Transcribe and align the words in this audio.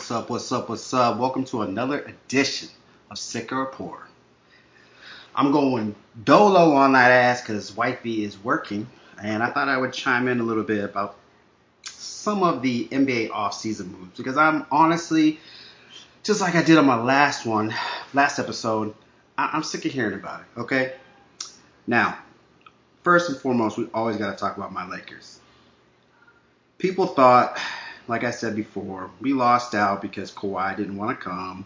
What's 0.00 0.10
up? 0.10 0.30
What's 0.30 0.50
up? 0.50 0.68
What's 0.70 0.94
up? 0.94 1.18
Welcome 1.18 1.44
to 1.44 1.60
another 1.60 2.00
edition 2.00 2.70
of 3.10 3.18
Sicker 3.18 3.54
or 3.54 3.66
Poor. 3.66 4.08
I'm 5.36 5.52
going 5.52 5.94
dolo 6.24 6.72
on 6.72 6.94
that 6.94 7.10
ass 7.10 7.42
because 7.42 7.76
Wifey 7.76 8.24
is 8.24 8.42
working, 8.42 8.88
and 9.22 9.42
I 9.42 9.50
thought 9.50 9.68
I 9.68 9.76
would 9.76 9.92
chime 9.92 10.26
in 10.28 10.40
a 10.40 10.42
little 10.42 10.62
bit 10.62 10.82
about 10.82 11.16
some 11.84 12.42
of 12.42 12.62
the 12.62 12.88
NBA 12.90 13.28
offseason 13.28 13.90
moves 13.90 14.16
because 14.16 14.38
I'm 14.38 14.64
honestly, 14.72 15.38
just 16.22 16.40
like 16.40 16.54
I 16.54 16.62
did 16.62 16.78
on 16.78 16.86
my 16.86 17.00
last 17.00 17.44
one, 17.44 17.74
last 18.14 18.38
episode, 18.38 18.94
I- 19.36 19.50
I'm 19.52 19.62
sick 19.62 19.84
of 19.84 19.92
hearing 19.92 20.14
about 20.14 20.40
it. 20.40 20.60
Okay. 20.60 20.94
Now, 21.86 22.16
first 23.02 23.28
and 23.28 23.38
foremost, 23.38 23.76
we 23.76 23.86
always 23.92 24.16
got 24.16 24.30
to 24.30 24.36
talk 24.38 24.56
about 24.56 24.72
my 24.72 24.88
Lakers. 24.88 25.40
People 26.78 27.06
thought 27.06 27.58
like 28.10 28.24
I 28.24 28.32
said 28.32 28.56
before, 28.56 29.08
we 29.20 29.32
lost 29.32 29.72
out 29.72 30.02
because 30.02 30.32
Kawhi 30.32 30.76
didn't 30.76 30.96
want 30.96 31.16
to 31.16 31.24
come. 31.24 31.64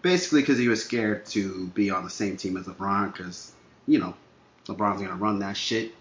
Basically, 0.00 0.40
because 0.40 0.58
he 0.58 0.68
was 0.68 0.82
scared 0.82 1.26
to 1.26 1.66
be 1.68 1.90
on 1.90 2.02
the 2.02 2.10
same 2.10 2.38
team 2.38 2.56
as 2.56 2.64
LeBron, 2.64 3.12
because 3.12 3.52
you 3.86 3.98
know 3.98 4.14
LeBron's 4.66 5.02
gonna 5.02 5.14
run 5.14 5.40
that 5.40 5.56
shit. 5.56 5.92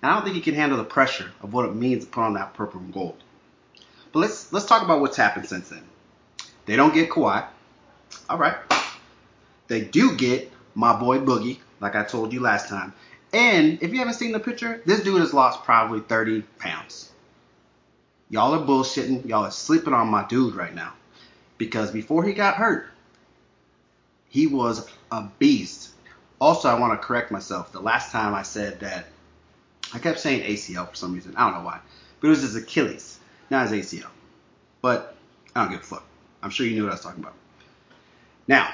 And 0.00 0.10
I 0.10 0.14
don't 0.14 0.24
think 0.24 0.36
he 0.36 0.40
can 0.40 0.54
handle 0.54 0.78
the 0.78 0.84
pressure 0.84 1.30
of 1.42 1.52
what 1.52 1.66
it 1.66 1.74
means 1.74 2.06
to 2.06 2.10
put 2.10 2.22
on 2.22 2.32
that 2.34 2.54
purple 2.54 2.80
and 2.80 2.94
gold. 2.94 3.22
But 4.12 4.20
let's 4.20 4.50
let's 4.54 4.64
talk 4.64 4.82
about 4.82 5.02
what's 5.02 5.18
happened 5.18 5.46
since 5.46 5.68
then. 5.68 5.84
They 6.64 6.76
don't 6.76 6.94
get 6.94 7.10
Kawhi. 7.10 7.46
All 8.30 8.38
right. 8.38 8.56
They 9.68 9.82
do 9.82 10.16
get 10.16 10.50
my 10.74 10.98
boy 10.98 11.18
Boogie, 11.18 11.58
like 11.80 11.94
I 11.94 12.04
told 12.04 12.32
you 12.32 12.40
last 12.40 12.70
time. 12.70 12.94
And 13.34 13.82
if 13.82 13.92
you 13.92 13.98
haven't 13.98 14.14
seen 14.14 14.32
the 14.32 14.40
picture, 14.40 14.80
this 14.86 15.02
dude 15.02 15.20
has 15.20 15.34
lost 15.34 15.62
probably 15.64 16.00
30 16.00 16.40
pounds. 16.58 17.12
Y'all 18.30 18.54
are 18.54 18.66
bullshitting. 18.66 19.26
Y'all 19.26 19.44
are 19.44 19.50
sleeping 19.50 19.94
on 19.94 20.08
my 20.08 20.26
dude 20.26 20.54
right 20.54 20.74
now. 20.74 20.92
Because 21.58 21.90
before 21.90 22.24
he 22.24 22.32
got 22.32 22.54
hurt, 22.54 22.88
he 24.28 24.46
was 24.46 24.88
a 25.10 25.28
beast. 25.38 25.90
Also, 26.40 26.68
I 26.68 26.78
want 26.78 27.00
to 27.00 27.06
correct 27.06 27.30
myself. 27.30 27.72
The 27.72 27.80
last 27.80 28.12
time 28.12 28.34
I 28.34 28.42
said 28.42 28.80
that, 28.80 29.06
I 29.94 29.98
kept 29.98 30.18
saying 30.18 30.42
ACL 30.42 30.90
for 30.90 30.96
some 30.96 31.14
reason. 31.14 31.34
I 31.36 31.48
don't 31.48 31.58
know 31.58 31.64
why. 31.64 31.80
But 32.20 32.26
it 32.26 32.30
was 32.30 32.42
his 32.42 32.56
Achilles, 32.56 33.18
not 33.50 33.70
his 33.70 33.86
ACL. 33.86 34.10
But 34.82 35.16
I 35.54 35.62
don't 35.62 35.72
give 35.72 35.80
a 35.80 35.84
fuck. 35.84 36.04
I'm 36.42 36.50
sure 36.50 36.66
you 36.66 36.74
knew 36.74 36.82
what 36.82 36.90
I 36.90 36.94
was 36.94 37.02
talking 37.02 37.22
about. 37.22 37.34
Now, 38.48 38.72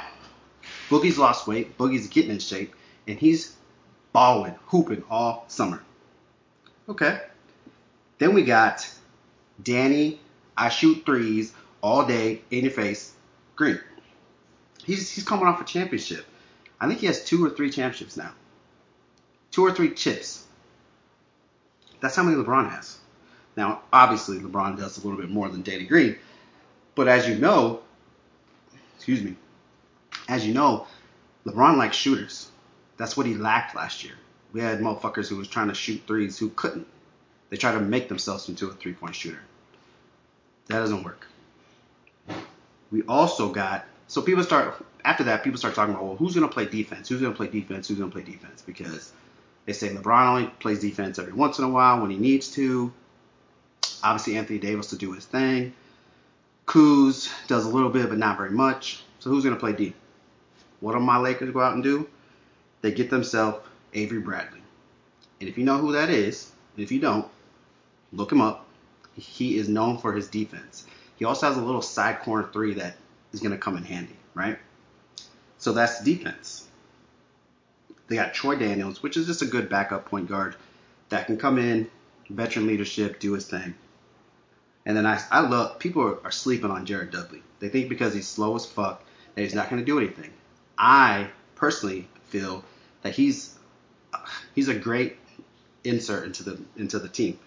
Boogie's 0.89 1.19
lost 1.19 1.47
weight. 1.47 1.79
Boogie's 1.79 2.09
getting 2.09 2.31
in 2.31 2.39
shape. 2.39 2.75
And 3.07 3.19
he's 3.19 3.57
balling, 4.13 4.55
hooping 4.67 5.05
all 5.11 5.45
summer. 5.49 5.83
Okay. 6.89 7.21
Then 8.19 8.35
we 8.35 8.43
got 8.43 8.89
Danny, 9.63 10.21
I 10.57 10.69
shoot 10.69 11.05
threes 11.05 11.53
all 11.81 12.07
day 12.07 12.43
in 12.51 12.63
your 12.65 12.71
face. 12.73 13.13
Green. 13.57 13.79
He's 14.85 15.11
he's 15.11 15.25
coming 15.25 15.47
off 15.47 15.61
a 15.61 15.65
championship. 15.65 16.25
I 16.81 16.89
think 16.89 17.01
he 17.01 17.07
has 17.07 17.25
two 17.25 17.45
or 17.45 17.51
three 17.51 17.71
championships 17.71 18.17
now. 18.17 18.33
Two 19.51 19.65
or 19.65 19.73
three 19.73 19.95
chips. 19.95 20.45
That's 22.01 22.17
how 22.17 22.25
many 22.25 22.37
LeBron 22.37 22.71
has. 22.71 22.99
Now, 23.57 23.83
obviously, 23.93 24.39
LeBron 24.39 24.79
does 24.79 24.99
a 24.99 25.07
little 25.07 25.21
bit 25.21 25.31
more 25.31 25.49
than 25.49 25.63
Danny 25.63 25.85
Green, 25.85 26.17
but 26.95 27.07
as 27.07 27.29
you 27.29 27.37
know, 27.37 27.83
excuse 28.97 29.23
me, 29.23 29.37
as 30.29 30.47
you 30.47 30.55
know, 30.55 30.87
LeBron 31.47 31.77
likes 31.77 31.97
shooters. 31.97 32.51
That's 32.97 33.17
what 33.17 33.27
he 33.27 33.35
lacked 33.35 33.77
last 33.77 34.05
year. 34.05 34.15
We 34.53 34.61
had 34.61 34.81
motherfuckers 34.81 35.29
who 35.29 35.37
was 35.37 35.49
trying 35.49 35.69
to 35.69 35.75
shoot 35.75 36.03
threes 36.07 36.39
who 36.39 36.51
couldn't. 36.51 36.87
They 37.51 37.57
try 37.57 37.73
to 37.73 37.81
make 37.81 38.09
themselves 38.09 38.49
into 38.49 38.69
a 38.69 38.73
three 38.73 38.95
point 38.95 39.15
shooter. 39.15 39.41
That 40.69 40.79
doesn't 40.81 41.03
work. 41.03 41.27
We 42.91 43.03
also 43.03 43.53
got 43.53 43.87
so 44.07 44.23
people 44.23 44.43
start 44.45 44.75
after 45.05 45.25
that 45.25 45.43
people 45.43 45.59
start 45.59 45.75
talking 45.75 45.95
about 45.95 46.05
well 46.05 46.17
who's 46.17 46.35
gonna 46.35 46.49
play 46.49 46.67
defense? 46.67 47.09
Who's 47.09 47.21
gonna 47.21 47.35
play 47.35 47.49
defense? 47.49 47.89
Who's 47.89 47.99
gonna 47.99 48.11
play 48.11 48.23
defense? 48.23 48.63
Because 48.63 49.13
they 49.67 49.73
say 49.73 49.95
LeBron 49.95 50.27
only 50.29 50.47
plays 50.61 50.81
defense 50.81 51.19
every 51.19 51.33
once 51.33 51.59
in 51.59 51.65
a 51.65 51.69
while 51.69 52.01
when 52.01 52.11
he 52.11 52.17
needs 52.17 52.53
to. 52.55 52.93
Obviously 54.03 54.37
Anthony 54.37 54.59
Davis 54.59 54.89
to 54.89 54.97
do 54.97 55.13
his 55.13 55.25
thing. 55.25 55.73
Kuz 56.67 57.31
does 57.49 57.65
a 57.65 57.69
little 57.69 57.91
bit 57.91 58.09
but 58.09 58.19
not 58.19 58.37
very 58.37 58.51
much. 58.51 59.03
So 59.21 59.31
who's 59.31 59.45
gonna 59.45 59.57
play 59.57 59.73
D? 59.73 59.95
What 60.81 60.93
do 60.93 61.01
my 61.01 61.19
Lakers 61.19 61.53
go 61.53 61.61
out 61.61 61.75
and 61.75 61.83
do? 61.83 62.09
They 62.83 62.93
get 62.93 63.11
themselves 63.11 63.65
Avery 63.95 64.21
Bradley. 64.21 64.61
And 65.41 65.49
if 65.49 65.57
you 65.57 65.65
know 65.65 65.79
who 65.79 65.93
that 65.93 66.11
is, 66.11 66.51
and 66.77 66.83
if 66.83 66.91
you 66.91 67.01
don't, 67.01 67.29
Look 68.13 68.31
him 68.31 68.43
up. 68.43 68.67
He 69.15 69.57
is 69.57 69.69
known 69.69 69.99
for 69.99 70.13
his 70.13 70.29
defense. 70.29 70.85
He 71.17 71.25
also 71.25 71.47
has 71.47 71.57
a 71.57 71.63
little 71.63 71.83
side 71.83 72.21
corner 72.21 72.49
three 72.53 72.75
that 72.75 72.97
is 73.33 73.41
going 73.41 73.53
to 73.53 73.59
come 73.59 73.77
in 73.77 73.85
handy, 73.85 74.17
right? 74.35 74.59
So 75.59 75.73
that's 75.73 76.03
defense. 76.03 76.67
They 78.09 78.17
got 78.17 78.35
Troy 78.35 78.57
Daniels, 78.57 79.03
which 79.03 79.17
is 79.17 79.27
just 79.27 79.43
a 79.43 79.47
good 79.47 79.69
backup 79.69 80.07
point 80.07 80.29
guard 80.29 80.57
that 81.09 81.27
can 81.27 81.37
come 81.37 81.59
in, 81.59 81.89
veteran 82.29 82.67
leadership, 82.67 83.21
do 83.21 83.33
his 83.33 83.47
thing. 83.47 83.75
And 84.85 84.97
then 84.97 85.07
I, 85.07 85.23
I 85.31 85.41
love 85.41 85.79
people 85.79 86.03
are, 86.03 86.25
are 86.25 86.31
sleeping 86.31 86.71
on 86.71 86.87
Jared 86.87 87.11
Dudley. 87.11 87.43
They 87.61 87.69
think 87.69 87.89
because 87.89 88.13
he's 88.15 88.27
slow 88.27 88.57
as 88.57 88.67
fuck 88.67 89.05
that 89.35 89.43
he's 89.43 89.55
not 89.55 89.71
going 89.71 89.81
to 89.81 89.87
do 89.87 89.99
anything. 89.99 90.31
I 90.77 91.29
personally 91.55 92.09
feel 92.29 92.65
that 93.03 93.15
he's 93.15 93.57
he's 94.55 94.69
a 94.69 94.75
great 94.75 95.17
insert 95.85 96.25
into 96.25 96.43
the 96.43 96.61
into 96.77 96.99
the 96.99 97.09
team. 97.09 97.39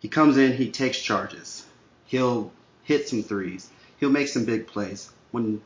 He 0.00 0.08
comes 0.08 0.36
in, 0.36 0.52
he 0.52 0.70
takes 0.70 0.98
charges. 0.98 1.64
He'll 2.06 2.52
hit 2.84 3.08
some 3.08 3.22
threes. 3.22 3.68
He'll 3.98 4.10
make 4.10 4.28
some 4.28 4.44
big 4.44 4.66
plays 4.66 5.10
when 5.30 5.60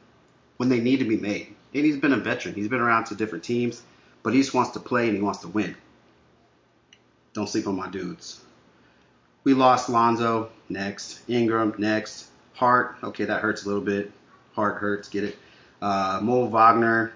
when 0.56 0.68
they 0.68 0.80
need 0.80 0.98
to 0.98 1.04
be 1.04 1.16
made. 1.16 1.54
And 1.74 1.84
he's 1.84 1.96
been 1.96 2.12
a 2.12 2.18
veteran. 2.18 2.54
He's 2.54 2.68
been 2.68 2.80
around 2.80 3.06
to 3.06 3.14
different 3.14 3.44
teams, 3.44 3.82
but 4.22 4.32
he 4.32 4.40
just 4.40 4.54
wants 4.54 4.72
to 4.72 4.80
play 4.80 5.08
and 5.08 5.16
he 5.16 5.22
wants 5.22 5.40
to 5.40 5.48
win. 5.48 5.74
Don't 7.32 7.48
sleep 7.48 7.66
on 7.66 7.76
my 7.76 7.88
dudes. 7.88 8.40
We 9.44 9.54
lost 9.54 9.88
Lonzo 9.88 10.50
next, 10.68 11.20
Ingram 11.28 11.74
next, 11.78 12.28
Hart. 12.54 12.96
Okay, 13.02 13.24
that 13.24 13.40
hurts 13.40 13.64
a 13.64 13.68
little 13.68 13.82
bit. 13.82 14.12
Hart 14.54 14.78
hurts, 14.78 15.08
get 15.08 15.24
it. 15.24 15.38
Uh, 15.80 16.20
Mo 16.22 16.44
Wagner, 16.44 17.12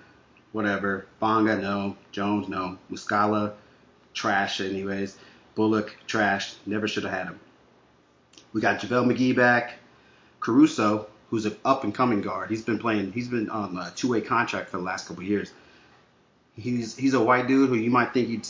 whatever. 0.53 1.07
Bonga, 1.21 1.57
no. 1.57 1.97
Jones, 2.11 2.49
no. 2.49 2.79
Muscala, 2.91 3.53
trash, 4.15 4.61
anyways. 4.61 5.17
Bullock, 5.57 5.97
trashed. 6.07 6.55
Never 6.67 6.87
should 6.87 7.03
have 7.03 7.13
had 7.13 7.27
him. 7.27 7.41
We 8.53 8.61
got 8.61 8.79
JaVale 8.79 9.11
McGee 9.11 9.35
back. 9.35 9.75
Caruso, 10.39 11.09
who's 11.31 11.47
an 11.47 11.57
up 11.65 11.83
and 11.83 11.93
coming 11.93 12.21
guard. 12.21 12.51
He's 12.51 12.63
been 12.63 12.79
playing. 12.79 13.11
He's 13.11 13.27
been 13.27 13.51
on 13.51 13.77
a 13.77 13.91
two 13.97 14.09
way 14.09 14.21
contract 14.21 14.71
for 14.71 14.77
the 14.77 14.85
last 14.85 15.09
couple 15.09 15.25
years. 15.25 15.51
He's 16.55 16.97
he's 16.97 17.15
a 17.15 17.21
white 17.21 17.49
dude 17.49 17.69
who 17.69 17.75
you 17.75 17.91
might 17.91 18.13
think 18.13 18.29
he 18.29 18.41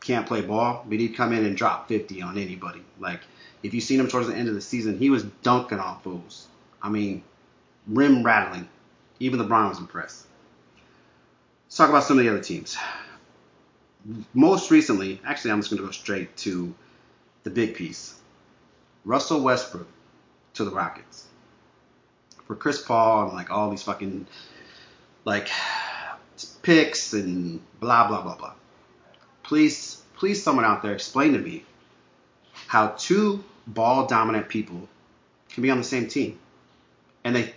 can't 0.00 0.26
play 0.26 0.42
ball, 0.42 0.84
but 0.86 0.98
he'd 0.98 1.16
come 1.16 1.32
in 1.32 1.44
and 1.44 1.56
drop 1.56 1.88
50 1.88 2.20
on 2.20 2.36
anybody. 2.36 2.82
Like 2.98 3.20
if 3.62 3.72
you 3.72 3.80
seen 3.80 4.00
him 4.00 4.08
towards 4.08 4.26
the 4.28 4.34
end 4.34 4.48
of 4.48 4.54
the 4.54 4.60
season, 4.60 4.98
he 4.98 5.10
was 5.10 5.22
dunking 5.42 5.78
on 5.78 6.00
fools. 6.00 6.48
I 6.82 6.88
mean, 6.88 7.22
rim 7.86 8.24
rattling. 8.24 8.68
Even 9.20 9.38
LeBron 9.38 9.68
was 9.68 9.78
impressed. 9.78 10.26
Let's 11.66 11.76
talk 11.76 11.88
about 11.88 12.02
some 12.02 12.18
of 12.18 12.24
the 12.24 12.30
other 12.30 12.42
teams 12.42 12.76
most 14.34 14.70
recently, 14.70 15.20
actually, 15.24 15.52
I'm 15.52 15.60
just 15.60 15.70
going 15.70 15.80
to 15.80 15.86
go 15.86 15.92
straight 15.92 16.36
to 16.38 16.74
the 17.44 17.50
big 17.50 17.74
piece. 17.74 18.14
Russell 19.04 19.40
Westbrook 19.40 19.88
to 20.54 20.64
the 20.64 20.70
Rockets 20.70 21.26
for 22.46 22.54
Chris 22.54 22.82
Paul 22.82 23.24
and 23.24 23.32
like 23.32 23.50
all 23.50 23.70
these 23.70 23.82
fucking 23.82 24.26
like 25.24 25.48
picks 26.62 27.12
and 27.12 27.60
blah 27.80 28.08
blah 28.08 28.22
blah 28.22 28.36
blah. 28.36 28.52
Please, 29.42 30.02
please, 30.16 30.42
someone 30.42 30.64
out 30.64 30.82
there 30.82 30.92
explain 30.92 31.32
to 31.32 31.38
me 31.38 31.64
how 32.66 32.88
two 32.98 33.42
ball 33.66 34.06
dominant 34.06 34.48
people 34.48 34.88
can 35.50 35.62
be 35.62 35.70
on 35.70 35.78
the 35.78 35.84
same 35.84 36.08
team, 36.08 36.38
and 37.24 37.34
they 37.34 37.54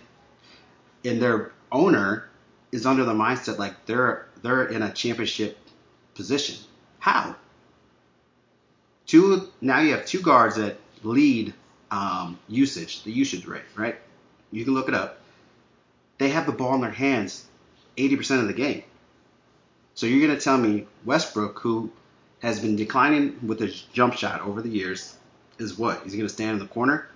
and 1.04 1.20
their 1.20 1.52
owner 1.70 2.28
is 2.72 2.86
under 2.86 3.04
the 3.04 3.14
mindset 3.14 3.58
like 3.58 3.86
they're 3.86 4.26
they're 4.42 4.66
in 4.66 4.82
a 4.82 4.92
championship 4.92 5.58
position. 6.16 6.56
How? 6.98 7.36
Two 9.06 9.48
now 9.60 9.78
you 9.80 9.92
have 9.92 10.06
two 10.06 10.20
guards 10.20 10.56
that 10.56 10.78
lead 11.04 11.54
um, 11.90 12.38
usage, 12.48 13.04
the 13.04 13.12
usage 13.12 13.46
rate, 13.46 13.62
right? 13.76 13.96
You 14.50 14.64
can 14.64 14.74
look 14.74 14.88
it 14.88 14.94
up. 14.94 15.20
They 16.18 16.30
have 16.30 16.46
the 16.46 16.52
ball 16.52 16.74
in 16.74 16.80
their 16.80 16.90
hands 16.90 17.46
80% 17.96 18.40
of 18.40 18.46
the 18.48 18.52
game. 18.52 18.82
So 19.94 20.06
you're 20.06 20.26
going 20.26 20.36
to 20.36 20.42
tell 20.42 20.58
me 20.58 20.86
Westbrook, 21.04 21.60
who 21.60 21.90
has 22.40 22.60
been 22.60 22.76
declining 22.76 23.38
with 23.46 23.60
his 23.60 23.82
jump 23.92 24.14
shot 24.14 24.40
over 24.42 24.60
the 24.60 24.68
years, 24.68 25.16
is 25.58 25.78
what? 25.78 26.02
He's 26.02 26.14
going 26.14 26.26
to 26.26 26.32
stand 26.32 26.52
in 26.52 26.58
the 26.58 26.66
corner 26.66 27.08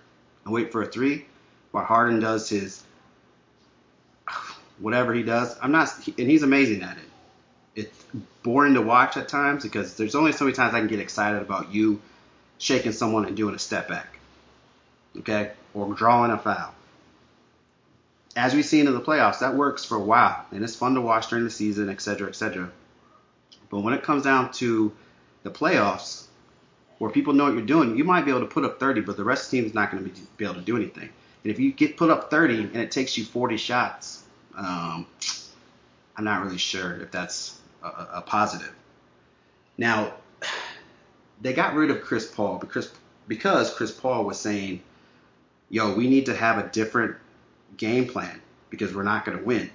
and 0.44 0.54
wait 0.54 0.72
for 0.72 0.82
a 0.82 0.86
three, 0.86 1.26
while 1.72 1.84
Harden 1.84 2.20
does 2.20 2.48
his 2.48 2.82
whatever 4.78 5.12
he 5.12 5.22
does. 5.22 5.58
I'm 5.60 5.72
not, 5.72 5.88
and 6.06 6.30
he's 6.30 6.42
amazing 6.42 6.82
at 6.82 6.96
it 6.96 7.09
it's 7.80 8.04
boring 8.42 8.74
to 8.74 8.82
watch 8.82 9.16
at 9.16 9.28
times 9.28 9.62
because 9.62 9.96
there's 9.96 10.14
only 10.14 10.32
so 10.32 10.44
many 10.44 10.54
times 10.54 10.74
I 10.74 10.78
can 10.80 10.88
get 10.88 11.00
excited 11.00 11.42
about 11.42 11.72
you 11.72 12.00
shaking 12.58 12.92
someone 12.92 13.24
and 13.24 13.36
doing 13.36 13.54
a 13.54 13.58
step 13.58 13.88
back. 13.88 14.18
okay, 15.18 15.52
or 15.74 15.92
drawing 15.94 16.30
a 16.30 16.38
foul. 16.38 16.74
As 18.36 18.54
we've 18.54 18.64
seen 18.64 18.86
in 18.86 18.94
the 18.94 19.00
playoffs, 19.00 19.40
that 19.40 19.56
works 19.56 19.84
for 19.84 19.96
a 19.96 20.00
while, 20.00 20.46
and 20.52 20.62
it's 20.62 20.76
fun 20.76 20.94
to 20.94 21.00
watch 21.00 21.28
during 21.28 21.44
the 21.44 21.50
season, 21.50 21.88
et 21.88 22.00
cetera, 22.00 22.28
et 22.28 22.36
cetera. 22.36 22.70
But 23.70 23.80
when 23.80 23.94
it 23.94 24.02
comes 24.02 24.22
down 24.22 24.52
to 24.52 24.92
the 25.42 25.50
playoffs, 25.50 26.24
where 26.98 27.10
people 27.10 27.32
know 27.32 27.44
what 27.44 27.54
you're 27.54 27.62
doing, 27.62 27.96
you 27.96 28.04
might 28.04 28.24
be 28.24 28.30
able 28.30 28.40
to 28.40 28.46
put 28.46 28.64
up 28.64 28.78
30, 28.78 29.00
but 29.00 29.16
the 29.16 29.24
rest 29.24 29.46
of 29.46 29.50
the 29.50 29.56
team 29.56 29.66
is 29.66 29.74
not 29.74 29.90
going 29.90 30.04
to 30.04 30.20
be 30.36 30.44
able 30.44 30.54
to 30.54 30.60
do 30.60 30.76
anything. 30.76 31.08
And 31.42 31.50
if 31.50 31.58
you 31.58 31.72
get 31.72 31.96
put 31.96 32.10
up 32.10 32.30
30 32.30 32.60
and 32.60 32.76
it 32.76 32.90
takes 32.90 33.16
you 33.16 33.24
40 33.24 33.56
shots, 33.56 34.22
um, 34.56 35.06
I'm 36.16 36.24
not 36.24 36.44
really 36.44 36.58
sure 36.58 37.00
if 37.00 37.10
that's 37.10 37.59
a, 37.82 38.08
a 38.14 38.22
positive. 38.22 38.74
Now, 39.78 40.14
they 41.40 41.52
got 41.52 41.74
rid 41.74 41.90
of 41.90 42.02
Chris 42.02 42.30
Paul 42.30 42.58
because 42.58 42.92
because 43.28 43.72
Chris 43.74 43.90
Paul 43.90 44.24
was 44.24 44.38
saying, 44.38 44.82
"Yo, 45.68 45.94
we 45.94 46.08
need 46.08 46.26
to 46.26 46.34
have 46.34 46.58
a 46.58 46.68
different 46.68 47.16
game 47.76 48.06
plan 48.06 48.40
because 48.68 48.94
we're 48.94 49.02
not 49.02 49.24
going 49.24 49.38
to 49.38 49.44
win." 49.44 49.70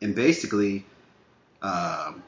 And 0.00 0.14
basically, 0.14 0.84
um, 1.62 2.22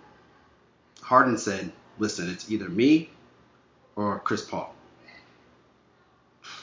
Harden 1.03 1.39
said, 1.39 1.73
"Listen, 1.99 2.29
it's 2.31 2.51
either 2.51 2.69
me 2.69 3.11
or 3.97 4.19
Chris 4.21 4.45
Paul." 4.45 4.75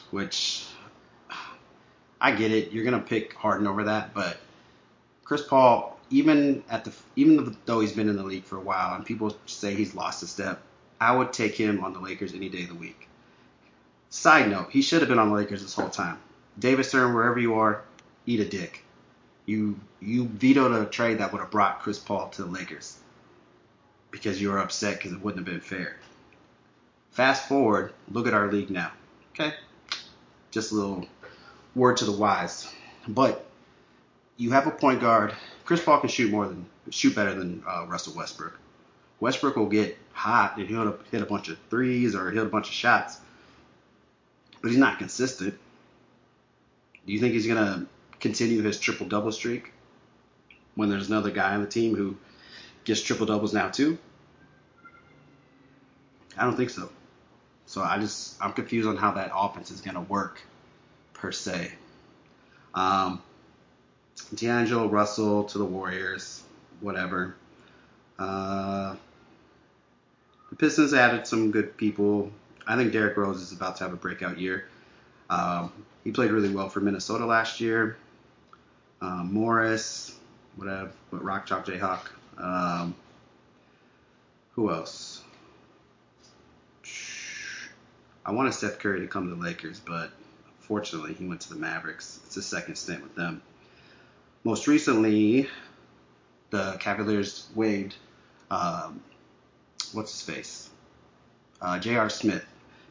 Which 0.10 0.66
I 2.22 2.32
get 2.32 2.52
it. 2.52 2.72
You're 2.72 2.86
gonna 2.86 3.00
pick 3.00 3.34
Harden 3.34 3.66
over 3.66 3.86
that, 3.86 4.14
but 4.14 4.38
Chris 5.24 5.42
Paul, 5.42 5.98
even 6.12 6.64
at 6.70 6.86
the 6.86 6.94
even 7.16 7.58
though 7.66 7.80
he's 7.80 7.94
been 7.94 8.10
in 8.10 8.18
the 8.18 8.24
league 8.24 8.44
for 8.44 8.58
a 8.58 8.62
while 8.62 8.96
and 8.96 9.06
people 9.06 9.36
say 9.46 9.74
he's 9.74 9.96
lost 9.96 10.24
a 10.24 10.28
step, 10.28 10.62
I 11.00 11.16
would 11.16 11.34
take 11.34 11.56
him 11.56 11.84
on 11.84 11.94
the 11.94 12.00
Lakers 12.00 12.34
any 12.34 12.50
day 12.50 12.64
of 12.64 12.70
the 12.70 12.76
week. 12.76 13.08
Side 14.10 14.50
note, 14.50 14.72
he 14.72 14.82
should 14.82 15.02
have 15.02 15.10
been 15.10 15.20
on 15.20 15.30
the 15.30 15.36
Lakers 15.36 15.62
this 15.62 15.74
whole 15.74 15.90
time. 15.90 16.20
David 16.60 16.84
Stern, 16.84 17.14
wherever 17.14 17.40
you 17.40 17.56
are, 17.56 17.82
eat 18.26 18.42
a 18.42 18.46
dick. 18.46 18.84
You 19.46 19.80
you 20.02 20.28
vetoed 20.28 20.74
a 20.74 20.86
trade 20.86 21.20
that 21.20 21.32
would 21.32 21.40
have 21.40 21.52
brought 21.52 21.80
Chris 21.80 21.98
Paul 21.98 22.30
to 22.30 22.44
the 22.44 22.50
Lakers 22.50 22.98
because 24.12 24.42
you 24.42 24.50
were 24.50 24.60
upset 24.60 24.98
because 24.98 25.14
it 25.14 25.22
wouldn't 25.22 25.48
have 25.48 25.54
been 25.54 25.62
fair. 25.62 25.98
Fast 27.12 27.48
forward, 27.48 27.94
look 28.12 28.28
at 28.28 28.34
our 28.34 28.52
league 28.52 28.70
now. 28.70 28.92
Okay, 29.34 29.54
just 30.52 30.72
a 30.72 30.76
little 30.76 31.08
word 31.76 31.98
to 31.98 32.06
the 32.06 32.12
wise. 32.12 32.72
But 33.08 33.46
you 34.38 34.52
have 34.52 34.68
a 34.68 34.72
point 34.72 35.00
guard. 35.00 35.34
Chris 35.72 35.86
Paul 35.86 36.02
can 36.02 36.10
shoot 36.10 36.30
more 36.30 36.50
than 36.50 36.66
shoot 36.90 37.16
better 37.16 37.34
than 37.34 37.64
uh, 37.66 37.86
Russell 37.88 38.14
Westbrook. 38.14 38.60
Westbrook 39.22 39.56
will 39.56 39.70
get 39.70 39.98
hot 40.12 40.58
and 40.58 40.68
he'll 40.68 41.00
hit 41.10 41.22
a 41.22 41.26
bunch 41.26 41.48
of 41.48 41.58
threes 41.70 42.14
or 42.14 42.30
hit 42.30 42.44
a 42.44 42.50
bunch 42.50 42.68
of 42.68 42.74
shots, 42.74 43.18
but 44.62 44.68
he's 44.68 44.78
not 44.78 45.00
consistent. 45.00 45.58
Do 47.08 47.14
you 47.14 47.20
think 47.20 47.32
he's 47.32 47.48
gonna 47.48 47.86
continue 48.20 48.62
his 48.62 48.82
triple 48.82 49.08
double 49.08 49.32
streak 49.32 49.72
when 50.76 50.90
there's 50.90 51.08
another 51.08 51.32
guy 51.32 51.56
on 51.56 51.62
the 51.62 51.70
team 51.70 51.96
who 51.96 52.18
gets 52.84 53.02
triple 53.02 53.26
doubles 53.26 53.54
now 53.54 53.70
too? 53.70 53.98
I 56.38 56.44
don't 56.44 56.58
think 56.58 56.72
so. 56.72 56.90
So 57.66 57.82
I 57.82 57.98
just 57.98 58.36
I'm 58.44 58.52
confused 58.52 58.90
on 58.90 58.98
how 58.98 59.12
that 59.12 59.32
offense 59.34 59.72
is 59.72 59.80
gonna 59.80 60.02
work 60.02 60.42
per 61.14 61.32
se. 61.32 61.72
Um, 62.76 63.24
D'Angelo 64.36 64.88
Russell 64.88 65.44
to 65.46 65.58
the 65.58 65.66
Warriors, 65.66 66.44
whatever. 66.80 67.36
Uh, 68.18 68.96
the 70.50 70.56
Pistons 70.56 70.94
added 70.94 71.28
some 71.28 71.52
good 71.52 71.78
people. 71.78 72.32
I 72.68 72.76
think 72.76 72.92
Derrick 72.92 73.18
Rose 73.18 73.42
is 73.42 73.52
about 73.52 73.78
to 73.78 73.84
have 73.84 73.94
a 73.94 73.98
breakout 73.98 74.40
year. 74.40 74.66
Um, 75.30 75.72
he 76.04 76.12
played 76.12 76.32
really 76.32 76.54
well 76.54 76.70
for 76.70 76.80
Minnesota 76.80 77.26
last 77.26 77.60
year. 77.60 77.98
Um, 79.02 79.34
Morris, 79.34 80.16
whatever, 80.56 80.92
what 81.10 81.24
Rock 81.24 81.46
Chalk 81.46 81.66
Jayhawk. 81.66 82.08
Um, 82.38 82.96
who 84.54 84.70
else? 84.72 85.24
I 88.26 88.32
wanted 88.32 88.54
Seth 88.54 88.78
Curry 88.80 89.00
to 89.00 89.08
come 89.08 89.30
to 89.30 89.36
the 89.36 89.42
Lakers, 89.42 89.80
but 89.80 90.12
Unfortunately, 90.72 91.14
he 91.14 91.28
went 91.28 91.42
to 91.42 91.50
the 91.50 91.60
Mavericks. 91.60 92.22
It's 92.26 92.36
his 92.36 92.46
second 92.46 92.78
stint 92.78 93.04
with 93.04 93.14
them. 93.14 93.42
Most 94.44 94.68
recently, 94.68 95.48
the 96.50 96.78
Cavaliers 96.80 97.48
waived 97.54 97.96
um, 98.50 99.02
what's 99.94 100.12
his 100.12 100.22
face, 100.22 100.70
uh, 101.62 101.78
J.R. 101.78 102.10
Smith. 102.10 102.46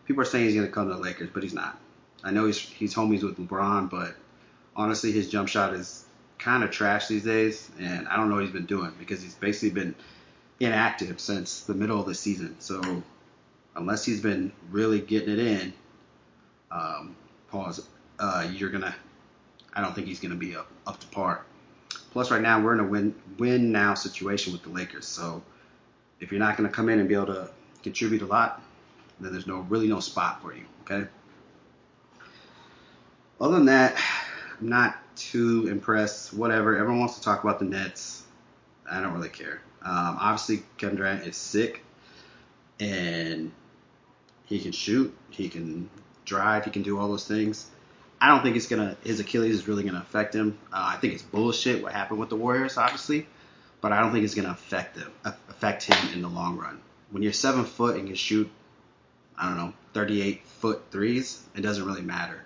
People 0.06 0.22
are 0.22 0.26
saying 0.26 0.46
he's 0.46 0.54
going 0.54 0.66
to 0.66 0.72
come 0.72 0.88
to 0.88 0.94
the 0.94 1.00
Lakers, 1.00 1.30
but 1.32 1.42
he's 1.42 1.54
not. 1.54 1.78
I 2.22 2.30
know 2.30 2.46
he's 2.46 2.58
he's 2.58 2.94
homies 2.94 3.22
with 3.22 3.36
LeBron, 3.38 3.90
but 3.90 4.14
honestly, 4.76 5.12
his 5.12 5.28
jump 5.28 5.48
shot 5.48 5.74
is 5.74 6.04
kind 6.38 6.62
of 6.62 6.70
trash 6.70 7.08
these 7.08 7.24
days, 7.24 7.70
and 7.78 8.06
I 8.08 8.16
don't 8.16 8.28
know 8.28 8.36
what 8.36 8.44
he's 8.44 8.52
been 8.52 8.66
doing 8.66 8.92
because 8.98 9.22
he's 9.22 9.34
basically 9.34 9.70
been 9.70 9.94
inactive 10.60 11.20
since 11.20 11.60
the 11.62 11.74
middle 11.74 11.98
of 12.00 12.06
the 12.06 12.14
season. 12.14 12.56
So 12.60 13.02
unless 13.74 14.04
he's 14.04 14.20
been 14.20 14.52
really 14.70 15.00
getting 15.00 15.30
it 15.30 15.38
in, 15.38 15.72
um, 16.70 17.16
pause, 17.50 17.86
uh, 18.18 18.48
you're 18.52 18.70
gonna. 18.70 18.94
I 19.74 19.80
don't 19.80 19.94
think 19.94 20.06
he's 20.06 20.20
gonna 20.20 20.34
be 20.34 20.56
up 20.56 20.68
up 20.86 21.00
to 21.00 21.06
par. 21.08 21.44
Plus, 22.12 22.30
right 22.30 22.42
now 22.42 22.60
we're 22.60 22.74
in 22.74 22.80
a 22.80 22.84
win 22.84 23.14
win 23.38 23.72
now 23.72 23.94
situation 23.94 24.52
with 24.52 24.62
the 24.62 24.70
Lakers. 24.70 25.06
So 25.06 25.42
if 26.20 26.30
you're 26.30 26.40
not 26.40 26.56
gonna 26.56 26.68
come 26.68 26.88
in 26.88 26.98
and 26.98 27.08
be 27.08 27.14
able 27.14 27.26
to 27.26 27.50
contribute 27.82 28.22
a 28.22 28.26
lot, 28.26 28.62
then 29.20 29.32
there's 29.32 29.46
no 29.46 29.60
really 29.68 29.88
no 29.88 30.00
spot 30.00 30.42
for 30.42 30.54
you. 30.54 30.64
Okay. 30.82 31.06
Other 33.40 33.54
than 33.54 33.66
that, 33.66 33.96
I'm 34.60 34.68
not 34.68 34.96
too 35.16 35.68
impressed. 35.68 36.34
Whatever. 36.34 36.76
Everyone 36.76 37.00
wants 37.00 37.14
to 37.16 37.22
talk 37.22 37.42
about 37.42 37.58
the 37.58 37.64
Nets. 37.64 38.24
I 38.90 39.00
don't 39.00 39.14
really 39.14 39.28
care. 39.28 39.62
Um, 39.82 40.18
obviously, 40.20 40.62
Kevin 40.76 40.96
Durant 40.96 41.26
is 41.26 41.36
sick, 41.36 41.82
and 42.80 43.50
he 44.44 44.58
can 44.60 44.72
shoot. 44.72 45.16
He 45.30 45.48
can 45.48 45.88
drive. 46.24 46.64
He 46.64 46.70
can 46.70 46.82
do 46.82 46.98
all 46.98 47.08
those 47.08 47.26
things. 47.26 47.70
I 48.20 48.28
don't 48.28 48.42
think 48.42 48.56
it's 48.56 48.66
gonna 48.66 48.96
his 49.02 49.20
Achilles 49.20 49.54
is 49.54 49.68
really 49.68 49.82
gonna 49.82 50.00
affect 50.00 50.34
him. 50.34 50.58
Uh, 50.72 50.92
I 50.94 50.96
think 50.96 51.14
it's 51.14 51.22
bullshit 51.22 51.82
what 51.82 51.92
happened 51.92 52.20
with 52.20 52.28
the 52.28 52.36
Warriors, 52.36 52.76
obviously, 52.76 53.26
but 53.80 53.92
I 53.92 54.00
don't 54.00 54.12
think 54.12 54.24
it's 54.24 54.34
gonna 54.34 54.50
affect 54.50 54.96
him 54.98 55.10
affect 55.24 55.84
him 55.84 56.12
in 56.12 56.22
the 56.22 56.28
long 56.28 56.58
run. 56.58 56.80
When 57.10 57.22
you're 57.22 57.32
seven 57.32 57.64
foot 57.64 57.96
and 57.96 58.06
can 58.06 58.16
shoot, 58.16 58.50
I 59.36 59.48
don't 59.48 59.56
know, 59.56 59.72
38 59.94 60.46
foot 60.46 60.82
threes, 60.90 61.42
it 61.56 61.62
doesn't 61.62 61.84
really 61.84 62.02
matter. 62.02 62.44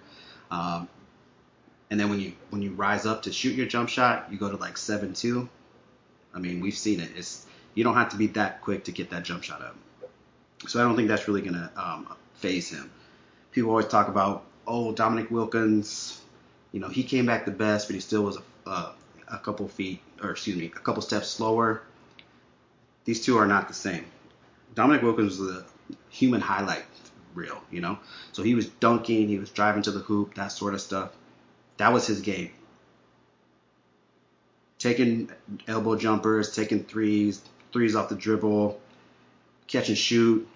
Um, 0.51 0.89
and 1.91 1.99
then 1.99 2.09
when 2.09 2.21
you 2.21 2.33
when 2.51 2.63
you 2.63 2.71
rise 2.71 3.05
up 3.05 3.23
to 3.23 3.33
shoot 3.33 3.55
your 3.55 3.67
jump 3.67 3.89
shot, 3.89 4.29
you 4.31 4.39
go 4.39 4.51
to 4.51 4.57
like 4.57 4.77
seven 4.77 5.13
two. 5.13 5.49
I 6.33 6.39
mean, 6.39 6.61
we've 6.61 6.77
seen 6.77 7.01
it. 7.01 7.11
It's 7.17 7.47
you 7.75 7.83
don't 7.83 7.95
have 7.95 8.11
to 8.11 8.17
be 8.17 8.29
that 8.29 8.61
quick 8.61 8.85
to 8.85 8.93
get 8.93 9.11
that 9.11 9.25
jump 9.25 9.43
shot 9.43 9.61
up. 9.61 9.77
So 10.69 10.81
I 10.81 10.85
don't 10.85 10.95
think 10.95 11.09
that's 11.09 11.27
really 11.27 11.43
gonna 11.43 11.71
um, 11.77 12.15
faze 12.35 12.71
him 12.71 12.91
people 13.55 13.71
always 13.71 13.87
talk 13.87 14.09
about, 14.09 14.45
oh, 14.67 14.93
Dominique 14.93 15.31
Wilkins, 15.31 16.21
you 16.73 16.81
know, 16.81 16.89
he 16.89 17.03
came 17.03 17.27
back 17.27 17.45
the 17.45 17.51
best, 17.51 17.89
but 17.89 17.95
he 17.95 18.01
still 18.01 18.23
was 18.23 18.39
a, 18.67 18.91
a 19.29 19.39
couple 19.43 19.69
feet, 19.69 20.01
or 20.23 20.31
excuse 20.31 20.57
me, 20.57 20.67
a 20.67 20.81
couple 20.81 21.03
steps 21.03 21.29
slower. 21.29 21.83
These 23.05 23.25
two 23.25 23.37
are 23.37 23.47
not 23.47 23.69
the 23.69 23.75
same. 23.75 24.05
Dominique 24.75 25.03
Wilkins 25.03 25.39
was 25.39 25.57
a 25.57 25.65
human 26.09 26.41
highlight 26.41 26.85
reel, 27.35 27.63
you 27.71 27.81
know? 27.81 27.99
So 28.33 28.43
he 28.43 28.55
was 28.55 28.67
dunking, 28.67 29.29
he 29.29 29.39
was 29.39 29.51
driving 29.51 29.83
to 29.83 29.91
the 29.91 30.01
hoop, 30.01 30.35
that 30.35 30.53
sort 30.53 30.75
of 30.75 30.81
stuff. 30.81 31.11
That 31.77 31.93
was 31.93 32.07
his 32.07 32.21
game. 32.21 32.51
Taking 34.79 35.31
elbow 35.67 35.97
jumpers, 35.97 36.55
taking 36.55 36.85
threes, 36.85 37.41
threes 37.73 37.97
off 37.97 38.09
the 38.09 38.15
dribble, 38.15 38.81
catch 39.67 39.89
and 39.89 39.99
shoot, 39.99 40.47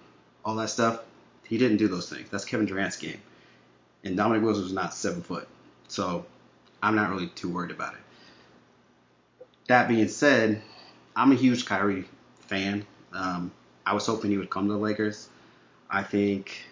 all 0.45 0.55
that 0.55 0.69
stuff. 0.69 1.01
He 1.43 1.57
didn't 1.57 1.77
do 1.77 1.87
those 1.87 2.09
things. 2.09 2.29
That's 2.29 2.45
Kevin 2.45 2.65
Durant's 2.65 2.97
game. 2.97 3.19
And 4.03 4.15
Dominique 4.15 4.43
Wilson 4.43 4.63
was 4.63 4.73
not 4.73 4.93
seven 4.93 5.21
foot. 5.21 5.47
So 5.87 6.25
I'm 6.81 6.95
not 6.95 7.09
really 7.09 7.27
too 7.27 7.49
worried 7.49 7.71
about 7.71 7.93
it. 7.93 7.99
That 9.67 9.87
being 9.87 10.07
said, 10.07 10.61
I'm 11.15 11.31
a 11.31 11.35
huge 11.35 11.65
Kyrie 11.65 12.05
fan. 12.47 12.85
Um, 13.13 13.51
I 13.85 13.93
was 13.93 14.05
hoping 14.05 14.31
he 14.31 14.37
would 14.37 14.49
come 14.49 14.67
to 14.67 14.73
the 14.73 14.79
Lakers. 14.79 15.29
I 15.89 16.03
think 16.03 16.63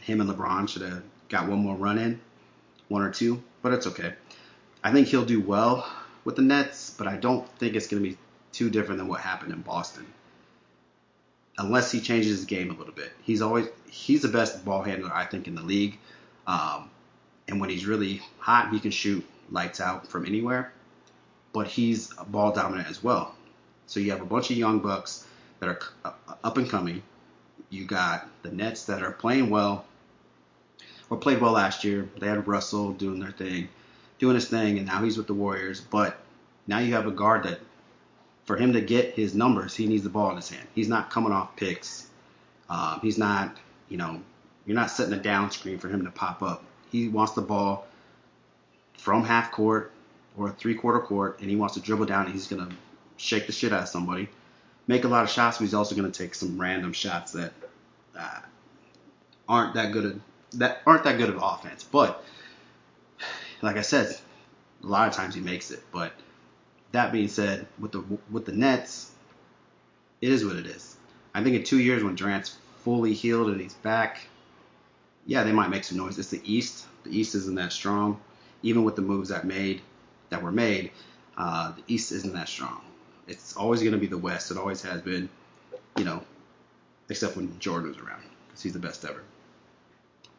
him 0.00 0.20
and 0.20 0.30
LeBron 0.30 0.68
should 0.68 0.82
have 0.82 1.02
got 1.28 1.48
one 1.48 1.58
more 1.58 1.76
run 1.76 1.98
in, 1.98 2.20
one 2.88 3.02
or 3.02 3.10
two, 3.10 3.42
but 3.62 3.72
it's 3.72 3.86
okay. 3.86 4.14
I 4.82 4.92
think 4.92 5.08
he'll 5.08 5.24
do 5.24 5.40
well 5.40 5.90
with 6.24 6.36
the 6.36 6.42
Nets, 6.42 6.90
but 6.90 7.06
I 7.06 7.16
don't 7.16 7.48
think 7.58 7.74
it's 7.74 7.86
going 7.86 8.02
to 8.02 8.08
be 8.08 8.16
too 8.52 8.70
different 8.70 8.98
than 8.98 9.08
what 9.08 9.20
happened 9.20 9.52
in 9.52 9.60
Boston 9.60 10.06
unless 11.60 11.92
he 11.92 12.00
changes 12.00 12.38
his 12.38 12.44
game 12.46 12.70
a 12.70 12.74
little 12.74 12.94
bit. 12.94 13.12
He's 13.22 13.42
always 13.42 13.68
he's 13.88 14.22
the 14.22 14.28
best 14.28 14.64
ball 14.64 14.82
handler 14.82 15.10
I 15.12 15.26
think 15.26 15.46
in 15.46 15.54
the 15.54 15.62
league. 15.62 15.98
Um, 16.46 16.90
and 17.48 17.60
when 17.60 17.70
he's 17.70 17.86
really 17.86 18.22
hot, 18.38 18.72
he 18.72 18.80
can 18.80 18.90
shoot 18.90 19.24
lights 19.50 19.80
out 19.80 20.06
from 20.06 20.26
anywhere. 20.26 20.72
But 21.52 21.66
he's 21.66 22.12
ball 22.28 22.52
dominant 22.52 22.88
as 22.88 23.02
well. 23.02 23.34
So 23.86 23.98
you 23.98 24.12
have 24.12 24.20
a 24.20 24.26
bunch 24.26 24.50
of 24.50 24.56
young 24.56 24.78
bucks 24.78 25.26
that 25.58 25.68
are 25.68 25.80
up 26.44 26.56
and 26.56 26.68
coming. 26.68 27.02
You 27.70 27.84
got 27.84 28.28
the 28.42 28.50
Nets 28.50 28.84
that 28.86 29.02
are 29.02 29.12
playing 29.12 29.50
well 29.50 29.84
or 31.10 31.16
played 31.16 31.40
well 31.40 31.52
last 31.52 31.82
year. 31.84 32.08
They 32.18 32.28
had 32.28 32.46
Russell 32.46 32.92
doing 32.92 33.18
their 33.18 33.32
thing, 33.32 33.68
doing 34.18 34.36
his 34.36 34.48
thing, 34.48 34.78
and 34.78 34.86
now 34.86 35.02
he's 35.02 35.16
with 35.16 35.26
the 35.26 35.34
Warriors. 35.34 35.80
But 35.80 36.18
now 36.66 36.78
you 36.78 36.94
have 36.94 37.06
a 37.06 37.10
guard 37.10 37.44
that, 37.44 37.60
for 38.44 38.56
him 38.56 38.72
to 38.72 38.80
get 38.80 39.14
his 39.14 39.34
numbers, 39.34 39.74
he 39.74 39.86
needs 39.86 40.04
the 40.04 40.08
ball 40.08 40.30
in 40.30 40.36
his 40.36 40.48
hand. 40.48 40.66
He's 40.74 40.88
not 40.88 41.10
coming 41.10 41.32
off 41.32 41.56
picks. 41.56 42.06
Um, 42.68 43.00
he's 43.02 43.18
not, 43.18 43.56
you 43.88 43.96
know, 43.96 44.22
you're 44.70 44.78
not 44.78 44.88
setting 44.88 45.12
a 45.12 45.20
down 45.20 45.50
screen 45.50 45.80
for 45.80 45.88
him 45.88 46.04
to 46.04 46.12
pop 46.12 46.44
up. 46.44 46.62
He 46.92 47.08
wants 47.08 47.32
the 47.32 47.42
ball 47.42 47.88
from 48.98 49.24
half 49.24 49.50
court 49.50 49.90
or 50.36 50.50
three 50.52 50.76
quarter 50.76 51.00
court, 51.00 51.40
and 51.40 51.50
he 51.50 51.56
wants 51.56 51.74
to 51.74 51.80
dribble 51.80 52.06
down, 52.06 52.26
and 52.26 52.32
he's 52.32 52.46
gonna 52.46 52.68
shake 53.16 53.48
the 53.48 53.52
shit 53.52 53.72
out 53.72 53.82
of 53.82 53.88
somebody, 53.88 54.28
make 54.86 55.02
a 55.02 55.08
lot 55.08 55.24
of 55.24 55.30
shots, 55.30 55.58
but 55.58 55.64
he's 55.64 55.74
also 55.74 55.96
gonna 55.96 56.12
take 56.12 56.36
some 56.36 56.56
random 56.56 56.92
shots 56.92 57.32
that 57.32 57.52
uh, 58.16 58.38
aren't 59.48 59.74
that 59.74 59.90
good 59.90 60.06
at 60.06 60.14
that 60.60 60.82
aren't 60.86 61.02
that 61.02 61.18
good 61.18 61.30
of 61.30 61.42
offense. 61.42 61.82
But 61.82 62.24
like 63.62 63.76
I 63.76 63.82
said, 63.82 64.16
a 64.84 64.86
lot 64.86 65.08
of 65.08 65.14
times 65.14 65.34
he 65.34 65.40
makes 65.40 65.72
it. 65.72 65.82
But 65.90 66.12
that 66.92 67.10
being 67.10 67.26
said, 67.26 67.66
with 67.80 67.90
the 67.90 68.04
with 68.30 68.44
the 68.46 68.52
Nets, 68.52 69.10
it 70.20 70.30
is 70.30 70.44
what 70.44 70.54
it 70.54 70.66
is. 70.66 70.94
I 71.34 71.42
think 71.42 71.56
in 71.56 71.64
two 71.64 71.80
years 71.80 72.04
when 72.04 72.14
Durant's 72.14 72.56
fully 72.84 73.14
healed 73.14 73.48
and 73.48 73.60
he's 73.60 73.74
back, 73.74 74.28
yeah, 75.30 75.44
they 75.44 75.52
might 75.52 75.70
make 75.70 75.84
some 75.84 75.96
noise. 75.96 76.18
It's 76.18 76.30
the 76.30 76.42
East. 76.44 76.86
The 77.04 77.16
East 77.16 77.36
isn't 77.36 77.54
that 77.54 77.72
strong, 77.72 78.20
even 78.64 78.82
with 78.82 78.96
the 78.96 79.02
moves 79.02 79.28
that 79.28 79.44
made 79.44 79.80
that 80.28 80.42
were 80.42 80.50
made. 80.50 80.90
Uh, 81.38 81.70
the 81.70 81.84
East 81.86 82.10
isn't 82.10 82.32
that 82.34 82.48
strong. 82.48 82.80
It's 83.28 83.56
always 83.56 83.78
going 83.78 83.92
to 83.92 83.98
be 83.98 84.08
the 84.08 84.18
West. 84.18 84.50
It 84.50 84.56
always 84.56 84.82
has 84.82 85.02
been, 85.02 85.28
you 85.96 86.02
know, 86.02 86.24
except 87.08 87.36
when 87.36 87.56
Jordan 87.60 87.90
was 87.90 87.98
around 87.98 88.24
because 88.48 88.62
he's 88.62 88.72
the 88.72 88.80
best 88.80 89.04
ever. 89.04 89.22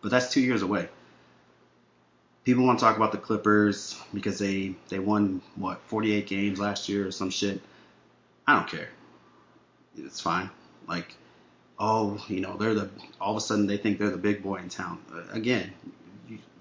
But 0.02 0.12
that's 0.12 0.30
two 0.30 0.42
years 0.42 0.62
away. 0.62 0.90
People 2.44 2.66
want 2.66 2.78
to 2.80 2.84
talk 2.84 2.98
about 2.98 3.14
the 3.14 3.18
Clippers 3.18 3.98
because 4.14 4.40
they 4.40 4.76
they 4.90 5.00
won 5.00 5.42
what 5.56 5.80
48 5.84 6.28
games 6.28 6.60
last 6.60 6.90
year 6.90 7.08
or 7.08 7.12
some 7.12 7.30
shit. 7.30 7.62
I 8.46 8.56
don't 8.58 8.68
care. 8.68 8.90
It's 9.98 10.20
fine. 10.20 10.50
Like, 10.86 11.16
oh, 11.82 12.24
you 12.28 12.40
know, 12.40 12.56
they're 12.56 12.76
the 12.76 12.90
all 13.20 13.32
of 13.32 13.38
a 13.38 13.42
sudden 13.42 13.66
they 13.66 13.76
think 13.76 13.98
they're 13.98 14.12
the 14.12 14.18
big 14.18 14.42
boy 14.42 14.58
in 14.58 14.70
town. 14.70 15.00
Uh, 15.14 15.24
again, 15.34 15.74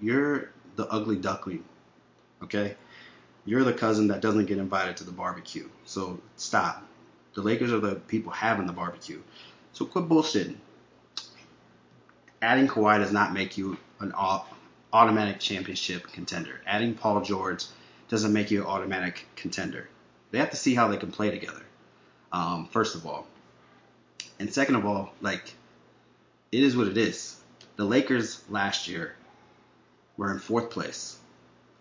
you're 0.01 0.49
the 0.75 0.87
ugly 0.87 1.15
duckling. 1.15 1.63
Okay, 2.43 2.75
you're 3.45 3.63
the 3.63 3.73
cousin 3.73 4.07
that 4.07 4.19
doesn't 4.19 4.47
get 4.47 4.57
invited 4.57 4.97
to 4.97 5.03
the 5.03 5.11
barbecue. 5.11 5.69
So 5.85 6.19
stop. 6.35 6.83
The 7.35 7.41
Lakers 7.41 7.71
are 7.71 7.79
the 7.79 7.95
people 7.95 8.31
having 8.31 8.65
the 8.65 8.73
barbecue. 8.73 9.21
So 9.73 9.85
quit 9.85 10.09
bullshitting. 10.09 10.55
Adding 12.41 12.67
Kawhi 12.67 12.97
does 12.97 13.13
not 13.13 13.31
make 13.31 13.57
you 13.57 13.77
an 13.99 14.11
automatic 14.91 15.39
championship 15.39 16.07
contender. 16.07 16.59
Adding 16.65 16.95
Paul 16.95 17.21
George 17.21 17.65
doesn't 18.09 18.33
make 18.33 18.49
you 18.49 18.61
an 18.61 18.67
automatic 18.67 19.27
contender. 19.35 19.87
They 20.31 20.39
have 20.39 20.49
to 20.49 20.57
see 20.57 20.73
how 20.73 20.87
they 20.87 20.97
can 20.97 21.11
play 21.11 21.29
together. 21.29 21.61
Um, 22.33 22.67
first 22.71 22.95
of 22.95 23.05
all, 23.05 23.27
second 24.53 24.75
of 24.75 24.85
all, 24.85 25.13
like 25.21 25.53
it 26.51 26.63
is 26.63 26.75
what 26.75 26.87
it 26.87 26.97
is. 26.97 27.37
The 27.75 27.85
Lakers 27.85 28.41
last 28.49 28.87
year 28.87 29.15
were 30.17 30.31
in 30.31 30.39
fourth 30.39 30.69
place. 30.69 31.17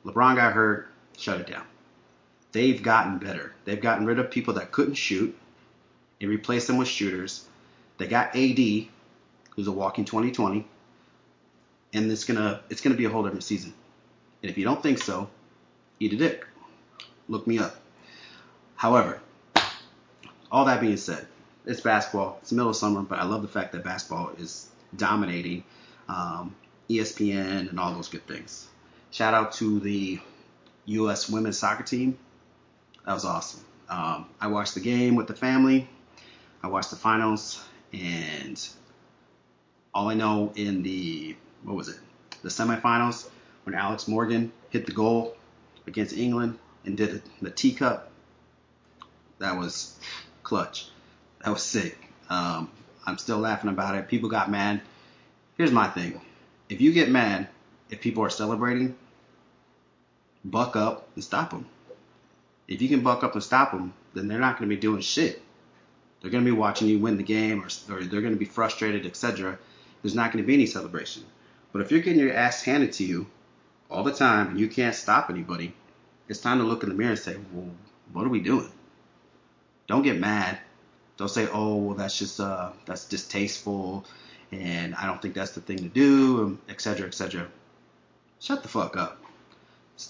LeBron 0.05 0.37
got 0.37 0.53
hurt, 0.53 0.89
shut 1.17 1.41
it 1.41 1.47
down. 1.47 1.65
They've 2.53 2.83
gotten 2.83 3.19
better. 3.19 3.53
They've 3.65 3.81
gotten 3.81 4.07
rid 4.07 4.19
of 4.19 4.31
people 4.31 4.55
that 4.55 4.73
couldn't 4.73 4.95
shoot 4.95 5.37
and 6.21 6.31
replaced 6.31 6.67
them 6.67 6.79
with 6.79 6.89
shooters. 6.89 7.45
They 7.99 8.07
got 8.07 8.35
AD, 8.35 8.59
who's 8.59 9.67
a 9.67 9.73
walking 9.73 10.05
2020, 10.05 10.67
and 11.93 12.11
it's 12.11 12.25
gonna 12.25 12.62
it's 12.71 12.81
gonna 12.81 12.97
be 12.97 13.05
a 13.05 13.11
whole 13.11 13.23
different 13.23 13.45
season. 13.45 13.75
And 14.43 14.50
if 14.50 14.57
you 14.57 14.65
don't 14.65 14.83
think 14.83 14.99
so, 14.99 15.29
eat 15.99 16.12
a 16.12 16.17
dick. 16.17 16.47
Look 17.29 17.47
me 17.47 17.59
up. 17.59 17.77
However, 18.77 19.21
all 20.50 20.65
that 20.65 20.81
being 20.81 20.97
said, 20.97 21.27
it's 21.67 21.81
basketball. 21.81 22.38
It's 22.40 22.50
the 22.50 22.57
middle 22.57 22.71
of 22.71 22.76
summer, 22.76 23.02
but 23.02 23.19
I 23.19 23.25
love 23.25 23.43
the 23.43 23.49
fact 23.49 23.73
that 23.73 23.85
basketball 23.85 24.31
is 24.38 24.69
dominating 24.97 25.64
um, 26.09 26.55
ESPN 26.88 27.69
and 27.71 27.79
all 27.79 27.95
those 27.95 28.09
good 28.09 28.26
things. 28.26 28.69
Shout 29.11 29.35
out 29.35 29.52
to 29.55 29.81
the 29.81 30.21
U.S. 30.87 31.29
women's 31.29 31.59
soccer 31.59 31.83
team. 31.83 32.19
That 33.07 33.14
was 33.14 33.25
awesome. 33.25 33.64
Um, 33.88 34.26
I 34.40 34.47
watched 34.47 34.75
the 34.75 34.81
game 34.81 35.17
with 35.17 35.26
the 35.26 35.35
family. 35.35 35.88
I 36.62 36.69
watched 36.69 36.90
the 36.90 36.97
finals, 36.97 37.64
and 37.93 38.69
all 39.95 40.09
I 40.09 40.14
know 40.14 40.52
in 40.55 40.83
the 40.83 41.37
what 41.64 41.76
was 41.76 41.88
it, 41.88 41.99
the 42.43 42.49
semifinals 42.49 43.29
when 43.64 43.75
Alex 43.75 44.09
Morgan 44.09 44.52
hit 44.71 44.87
the 44.87 44.93
goal 44.93 45.37
against 45.87 46.17
England 46.17 46.59
and 46.85 46.97
did 46.97 47.23
the 47.43 47.50
teacup. 47.50 48.11
That 49.38 49.59
was 49.59 49.99
clutch. 50.43 50.90
That 51.45 51.51
was 51.51 51.63
sick. 51.63 51.97
Um, 52.29 52.71
I'm 53.07 53.19
still 53.19 53.39
laughing 53.39 53.71
about 53.71 53.95
it. 53.95 54.09
People 54.09 54.29
got 54.29 54.51
mad. 54.51 54.81
Here's 55.57 55.73
my 55.73 55.89
thing: 55.89 56.21
if 56.69 56.81
you 56.81 56.93
get 56.93 57.11
mad 57.11 57.49
if 57.91 58.01
people 58.01 58.23
are 58.23 58.31
celebrating, 58.31 58.95
buck 60.45 60.77
up 60.77 61.09
and 61.15 61.25
stop 61.25 61.51
them. 61.51 61.67
If 62.69 62.81
you 62.81 62.89
can 62.89 63.03
buck 63.03 63.25
up 63.25 63.35
and 63.35 63.43
stop 63.43 63.73
them, 63.73 63.93
then 64.15 64.29
they're 64.29 64.39
not 64.39 64.59
going 64.59 64.71
to 64.71 64.75
be 64.75 64.81
doing 64.81 65.01
shit. 65.01 65.43
They're 66.21 66.31
going 66.31 66.45
to 66.45 66.51
be 66.51 66.57
watching 66.57 66.89
you 66.89 66.99
win 66.99 67.17
the 67.17 67.23
game, 67.23 67.63
or, 67.63 67.95
or 67.95 68.05
they're 68.05 68.21
going 68.21 68.35
to 68.35 68.39
be 68.39 68.45
frustrated, 68.45 69.07
etc. 69.07 69.59
There's 70.03 70.15
not 70.15 70.33
going 70.33 70.43
to 70.43 70.47
be 70.47 70.55
any 70.55 70.67
celebration. 70.67 71.25
But 71.73 71.83
if 71.83 71.91
you're 71.91 72.01
getting 72.01 72.21
your 72.21 72.35
ass 72.35 72.63
handed 72.63 72.93
to 72.95 73.05
you 73.05 73.27
all 73.91 74.05
the 74.05 74.13
time 74.13 74.49
and 74.49 74.61
you 74.61 74.69
can't 74.69 74.95
stop 74.95 75.31
anybody, 75.31 75.75
it's 76.29 76.41
time 76.41 76.59
to 76.59 76.65
look 76.65 76.83
in 76.83 76.89
the 76.89 76.95
mirror 76.95 77.11
and 77.11 77.19
say, 77.19 77.37
well, 77.53 77.71
what 78.13 78.25
are 78.25 78.31
we 78.31 78.41
doing? 78.41 78.71
Don't 79.87 80.03
get 80.03 80.19
mad. 80.19 80.59
Don't 81.21 81.29
say, 81.29 81.47
oh, 81.53 81.77
well, 81.77 81.95
that's 81.95 82.19
just 82.19 82.41
uh, 82.41 82.71
that's 82.85 83.05
distasteful, 83.05 84.05
and 84.50 84.97
I 84.97 85.07
don't 85.07 85.23
think 85.23 85.35
that's 85.35 85.53
the 85.53 85.61
thing 85.61 85.79
to 85.79 85.89
do, 85.89 86.59
etc., 86.69 87.07
etc. 87.07 87.47
Shut 88.41 88.62
the 88.62 88.69
fuck 88.69 88.97
up 88.97 89.21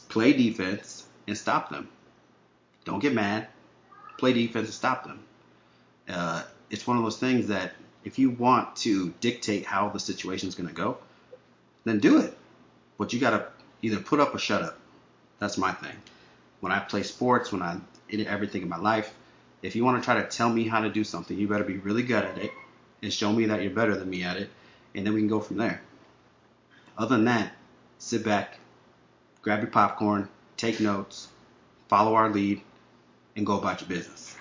play 0.09 0.33
defense 0.33 1.07
and 1.27 1.37
stop 1.37 1.71
them. 1.71 1.89
Don't 2.85 3.01
get 3.01 3.15
mad. 3.15 3.49
Play 4.19 4.33
defense 4.33 4.67
and 4.67 4.75
stop 4.75 5.05
them. 5.05 5.21
Uh, 6.09 6.43
it's 6.71 6.87
one 6.87 6.97
of 6.97 7.03
those 7.03 7.19
things 7.19 7.49
that 7.49 7.73
if 8.05 8.19
you 8.19 8.31
want 8.31 8.77
to 8.77 9.13
dictate 9.21 9.67
how 9.67 9.89
the 9.89 10.01
situation 10.01 10.49
is 10.49 10.55
going 10.55 10.69
to 10.69 10.75
go, 10.75 10.99
then 11.85 11.99
do 11.99 12.19
it. 12.19 12.37
But 12.99 13.13
you 13.13 13.21
got 13.21 13.31
to 13.31 13.47
either 13.83 13.99
put 13.99 14.21
up 14.21 14.35
or 14.35 14.39
shut 14.39 14.63
up. 14.63 14.79
That's 15.39 15.59
my 15.59 15.73
thing. 15.73 15.97
When 16.61 16.73
I 16.73 16.79
play 16.81 17.03
sports, 17.03 17.53
when 17.53 17.63
I 17.63 17.79
in 18.09 18.27
everything 18.27 18.63
in 18.63 18.69
my 18.69 18.77
life, 18.77 19.15
if 19.63 19.77
you 19.77 19.85
want 19.85 20.03
to 20.03 20.05
try 20.05 20.21
to 20.21 20.29
tell 20.29 20.51
me 20.51 20.67
how 20.67 20.81
to 20.81 20.91
do 20.91 21.05
something, 21.05 21.37
you 21.37 21.49
better 21.49 21.65
be 21.65 21.79
really 21.79 22.03
good 22.03 22.25
at 22.25 22.39
it 22.39 22.53
and 23.03 23.13
show 23.13 23.33
me 23.33 23.47
that 23.47 23.63
you're 23.63 23.71
better 23.71 23.97
than 23.97 24.09
me 24.09 24.23
at 24.23 24.37
it, 24.37 24.51
and 24.95 25.07
then 25.07 25.15
we 25.15 25.21
can 25.21 25.29
go 25.29 25.41
from 25.41 25.57
there. 25.57 25.81
Other 26.99 27.17
than 27.17 27.25
that, 27.27 27.53
sit 27.99 28.25
back, 28.25 28.59
grab 29.43 29.61
your 29.61 29.71
popcorn, 29.71 30.29
take 30.57 30.81
notes, 30.81 31.29
follow 31.89 32.15
our 32.15 32.31
lead, 32.31 32.61
and 33.37 33.47
go 33.47 33.59
about 33.59 33.81
your 33.81 33.89
business, 33.89 34.37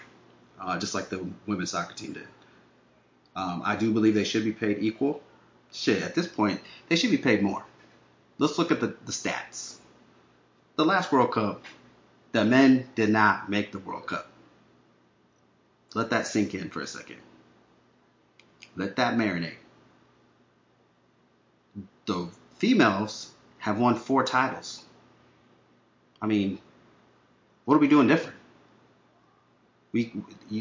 uh, 0.59 0.77
just 0.77 0.93
like 0.93 1.09
the 1.09 1.25
women's 1.45 1.71
soccer 1.71 1.93
team 1.93 2.13
did. 2.13 2.27
Um, 3.35 3.61
I 3.63 3.75
do 3.75 3.93
believe 3.93 4.15
they 4.15 4.23
should 4.23 4.43
be 4.43 4.51
paid 4.51 4.79
equal. 4.79 5.21
Shit, 5.71 6.01
at 6.01 6.15
this 6.15 6.27
point, 6.27 6.59
they 6.89 6.95
should 6.95 7.11
be 7.11 7.17
paid 7.17 7.41
more. 7.41 7.63
Let's 8.39 8.57
look 8.57 8.71
at 8.71 8.81
the, 8.81 8.95
the 9.05 9.11
stats. 9.11 9.75
The 10.75 10.85
last 10.85 11.11
World 11.11 11.31
Cup, 11.31 11.63
the 12.31 12.43
men 12.43 12.89
did 12.95 13.09
not 13.09 13.49
make 13.49 13.71
the 13.71 13.79
World 13.79 14.07
Cup. 14.07 14.29
Let 15.95 16.11
that 16.11 16.27
sink 16.27 16.53
in 16.53 16.69
for 16.69 16.81
a 16.81 16.87
second. 16.87 17.17
Let 18.75 18.95
that 18.97 19.15
marinate. 19.15 19.57
The 22.05 22.29
females 22.57 23.31
have 23.59 23.79
won 23.79 23.95
four 23.95 24.23
titles. 24.23 24.83
I 26.21 26.27
mean, 26.27 26.59
what 27.65 27.75
are 27.75 27.79
we 27.79 27.87
doing 27.87 28.07
different? 28.07 28.37
We 29.91 30.13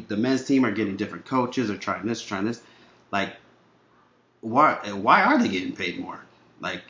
the 0.09 0.17
men's 0.17 0.45
team 0.45 0.65
are 0.65 0.71
getting 0.71 0.97
different 0.97 1.27
coaches, 1.27 1.71
or 1.71 1.77
trying 1.77 2.07
this, 2.07 2.23
trying 2.23 2.47
this. 2.47 2.63
Like, 3.11 3.37
why 4.41 4.79
why 4.93 5.23
are 5.23 5.39
they 5.39 5.49
getting 5.49 5.77
paid 5.77 5.99
more? 5.99 6.21
Like, 6.61 6.85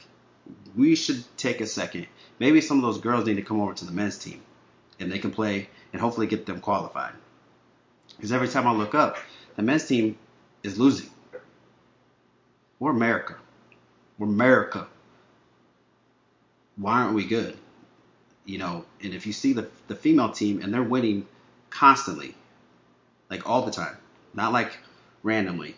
we 0.77 0.95
should 0.95 1.25
take 1.37 1.61
a 1.61 1.67
second. 1.67 2.07
Maybe 2.39 2.61
some 2.61 2.79
of 2.79 2.83
those 2.83 3.01
girls 3.01 3.27
need 3.27 3.37
to 3.37 3.43
come 3.43 3.61
over 3.61 3.75
to 3.75 3.85
the 3.85 3.93
men's 3.93 4.19
team, 4.19 4.41
and 5.01 5.11
they 5.11 5.19
can 5.19 5.33
play 5.33 5.69
and 5.93 6.01
hopefully 6.01 6.29
get 6.29 6.47
them 6.47 6.61
qualified. 6.61 7.15
Because 8.19 8.33
every 8.33 8.49
time 8.49 8.67
I 8.67 8.73
look 8.73 8.95
up, 8.95 9.17
the 9.57 9.63
men's 9.63 9.87
team 9.87 10.19
is 10.63 10.79
losing. 10.79 11.11
We're 12.81 12.91
America. 12.93 13.37
We're 14.19 14.29
America. 14.29 14.89
Why 16.77 17.03
aren't 17.03 17.15
we 17.15 17.25
good? 17.27 17.57
you 18.49 18.59
know, 18.59 18.85
and 19.03 19.15
if 19.15 19.27
you 19.27 19.33
see 19.35 19.53
the 19.53 19.69
the 19.89 19.95
female 19.95 20.31
team 20.33 20.63
and 20.63 20.73
they're 20.75 20.83
winning 20.83 21.27
constantly, 21.71 22.35
like 23.31 23.49
all 23.49 23.63
the 23.67 23.71
time, 23.71 23.97
not 24.35 24.53
like 24.53 24.79
randomly, 25.23 25.77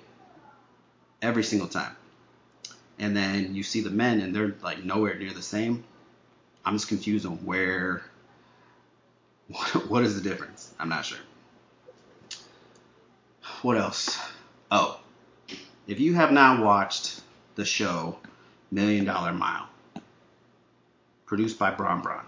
every 1.20 1.42
single 1.44 1.68
time. 1.68 1.96
and 2.98 3.16
then 3.16 3.54
you 3.54 3.62
see 3.62 3.80
the 3.80 3.90
men 3.90 4.20
and 4.20 4.34
they're 4.34 4.54
like 4.62 4.84
nowhere 4.84 5.18
near 5.18 5.32
the 5.32 5.42
same. 5.42 5.84
I'm 6.64 6.74
just 6.74 6.88
confused 6.88 7.26
on 7.26 7.38
where. 7.44 8.02
What 9.88 10.04
is 10.04 10.14
the 10.20 10.28
difference? 10.28 10.72
I'm 10.78 10.88
not 10.88 11.04
sure. 11.04 11.18
What 13.62 13.76
else? 13.76 14.18
Oh, 14.70 14.98
if 15.86 16.00
you 16.00 16.14
have 16.14 16.32
not 16.32 16.64
watched 16.64 17.20
the 17.56 17.64
show 17.64 18.16
Million 18.70 19.04
Dollar 19.04 19.34
Mile, 19.34 19.68
produced 21.26 21.58
by 21.58 21.70
Bron 21.70 22.00
Bron, 22.00 22.24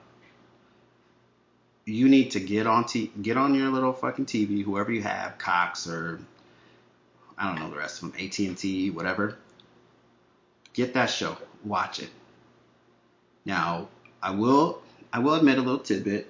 you 1.87 2.11
need 2.11 2.33
to 2.33 2.41
get 2.41 2.67
on 2.67 2.85
t- 2.85 3.11
get 3.23 3.39
on 3.39 3.55
your 3.55 3.71
little 3.71 3.95
fucking 3.95 4.27
TV, 4.27 4.63
whoever 4.63 4.93
you 4.93 5.03
have, 5.03 5.39
Cox 5.39 5.87
or 5.87 6.21
I 7.39 7.47
don't 7.47 7.59
know 7.59 7.71
the 7.71 7.79
rest 7.79 8.03
of 8.03 8.13
them, 8.13 8.21
AT 8.23 8.39
and 8.41 8.59
T, 8.59 8.91
whatever. 8.91 9.39
Get 10.75 10.93
that 10.95 11.07
show, 11.07 11.39
watch 11.65 11.99
it. 11.99 12.11
Now, 13.47 13.89
I 14.23 14.33
will 14.33 14.83
I 15.11 15.21
will 15.21 15.35
admit 15.35 15.57
a 15.57 15.63
little 15.63 15.81
tidbit. 15.81 16.29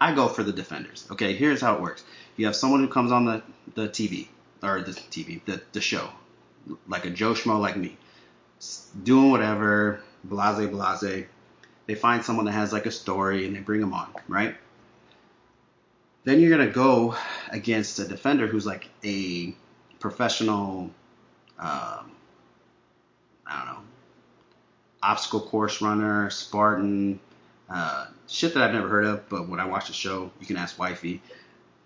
I 0.00 0.12
go 0.14 0.26
for 0.28 0.42
the 0.42 0.52
defenders. 0.52 1.06
Okay, 1.10 1.34
here's 1.34 1.60
how 1.60 1.74
it 1.76 1.80
works. 1.80 2.04
You 2.38 2.46
have 2.46 2.56
someone 2.56 2.80
who 2.80 2.88
comes 2.88 3.10
on 3.10 3.24
the, 3.24 3.42
the 3.74 3.88
TV 3.88 4.28
or 4.62 4.80
the 4.80 4.92
TV, 4.92 5.44
the, 5.44 5.60
the 5.72 5.80
show, 5.80 6.08
like 6.86 7.04
a 7.04 7.10
Joe 7.10 7.32
Schmo 7.34 7.60
like 7.60 7.76
me, 7.76 7.98
doing 9.02 9.30
whatever, 9.30 10.00
blase 10.22 10.70
blase. 10.70 11.26
They 11.86 11.94
find 11.96 12.24
someone 12.24 12.44
that 12.44 12.52
has 12.52 12.72
like 12.72 12.86
a 12.86 12.92
story 12.92 13.44
and 13.44 13.56
they 13.56 13.60
bring 13.60 13.80
them 13.80 13.92
on, 13.92 14.14
right? 14.28 14.54
Then 16.22 16.38
you're 16.38 16.56
gonna 16.56 16.70
go 16.70 17.16
against 17.50 17.98
a 17.98 18.06
defender 18.06 18.46
who's 18.46 18.64
like 18.64 18.88
a 19.04 19.52
professional, 19.98 20.90
um, 21.58 22.12
I 23.46 23.64
don't 23.64 23.66
know, 23.66 23.80
obstacle 25.02 25.40
course 25.40 25.82
runner, 25.82 26.30
Spartan, 26.30 27.18
uh, 27.68 28.06
shit 28.28 28.54
that 28.54 28.62
I've 28.62 28.74
never 28.74 28.88
heard 28.88 29.06
of. 29.06 29.28
But 29.28 29.48
when 29.48 29.58
I 29.58 29.64
watch 29.64 29.88
the 29.88 29.92
show, 29.92 30.30
you 30.38 30.46
can 30.46 30.56
ask 30.56 30.78
wifey. 30.78 31.20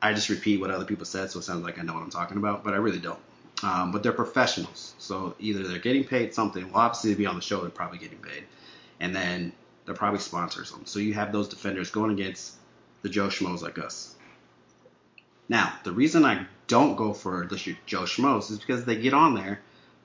I 0.03 0.13
just 0.13 0.29
repeat 0.29 0.61
what 0.61 0.71
other 0.71 0.85
people 0.85 1.07
said, 1.07 1.31
so 1.31 1.39
it 1.39 1.43
sounds 1.43 1.65
like 1.65 1.79
I 1.79 1.83
know 1.83 1.95
what 1.95 2.03
I'm 2.03 2.11
talking 2.11 2.37
about, 2.37 2.65
but 2.65 2.75
I 2.75 2.79
really 2.79 2.99
don't. 2.99 3.21
Um, 3.63 3.93
but 3.93 4.03
they're 4.03 4.13
professionals, 4.13 4.95
so 4.99 5.37
either 5.39 5.63
they're 5.63 5.79
getting 5.79 6.03
paid 6.03 6.35
something. 6.35 6.65
Well, 6.73 6.81
obviously 6.81 7.13
to 7.13 7.17
be 7.17 7.27
on 7.27 7.37
the 7.37 7.41
show, 7.41 7.61
they're 7.61 7.71
probably 7.71 7.99
getting 7.99 8.19
paid, 8.19 8.43
and 8.99 9.15
then 9.15 9.53
they're 9.87 9.95
probably 9.95 10.19
sponsors 10.19 10.73
them. 10.73 10.83
So 10.85 10.99
you 10.99 11.15
have 11.15 11.33
those 11.33 11.49
defenders 11.49 11.91
going 11.93 12.11
against 12.11 12.57
the 13.03 13.09
Joe 13.09 13.29
Schmoes 13.29 13.63
like 13.63 13.79
us. 13.79 14.17
Now, 15.49 15.73
the 15.85 15.93
reason 15.93 16.25
I 16.25 16.47
don't 16.67 16.97
go 16.97 17.13
for 17.13 17.47
the 17.47 17.77
Joe 17.87 18.03
Schmoes 18.03 18.51
is 18.51 18.59
because 18.59 18.85
they 18.85 18.97
get 18.97 19.15
on 19.15 19.35
there. 19.35 19.61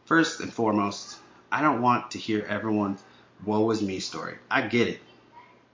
First 0.05 0.41
and 0.41 0.53
foremost, 0.53 1.17
I 1.51 1.61
don't 1.61 1.81
want 1.81 2.11
to 2.11 2.19
hear 2.19 2.45
everyone's 2.47 3.03
woe 3.45 3.69
is 3.71 3.81
me 3.81 3.99
story. 3.99 4.35
I 4.49 4.61
get 4.61 4.87
it. 4.87 4.99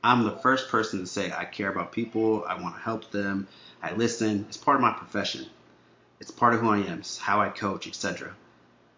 I'm 0.04 0.24
the 0.24 0.38
first 0.38 0.70
person 0.70 1.00
to 1.00 1.08
say 1.08 1.32
I 1.32 1.46
care 1.46 1.72
about 1.72 1.92
people. 1.92 2.44
I 2.48 2.62
want 2.62 2.76
to 2.76 2.82
help 2.82 3.10
them. 3.12 3.48
I 3.84 3.94
listen. 3.94 4.46
It's 4.48 4.58
part 4.58 4.76
of 4.76 4.82
my 4.82 4.94
profession. 4.94 5.46
It's 6.22 6.32
part 6.32 6.54
of 6.54 6.62
who 6.62 6.70
I 6.70 6.78
am. 6.78 7.00
It's 7.00 7.18
how 7.18 7.42
I 7.42 7.50
coach, 7.50 7.86
etc. 7.86 8.34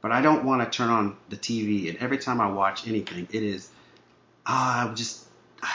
But 0.01 0.11
I 0.11 0.21
don't 0.21 0.45
want 0.45 0.61
to 0.61 0.77
turn 0.77 0.91
on 0.91 1.17
the 1.29 1.35
TV 1.35 1.89
and 1.89 1.97
every 1.97 2.19
time 2.19 2.39
I 2.39 2.51
watch 2.51 2.87
anything, 2.87 3.27
it 3.31 3.41
is, 3.41 3.69
ah, 4.45 4.87
I 4.87 4.93
just, 4.93 5.25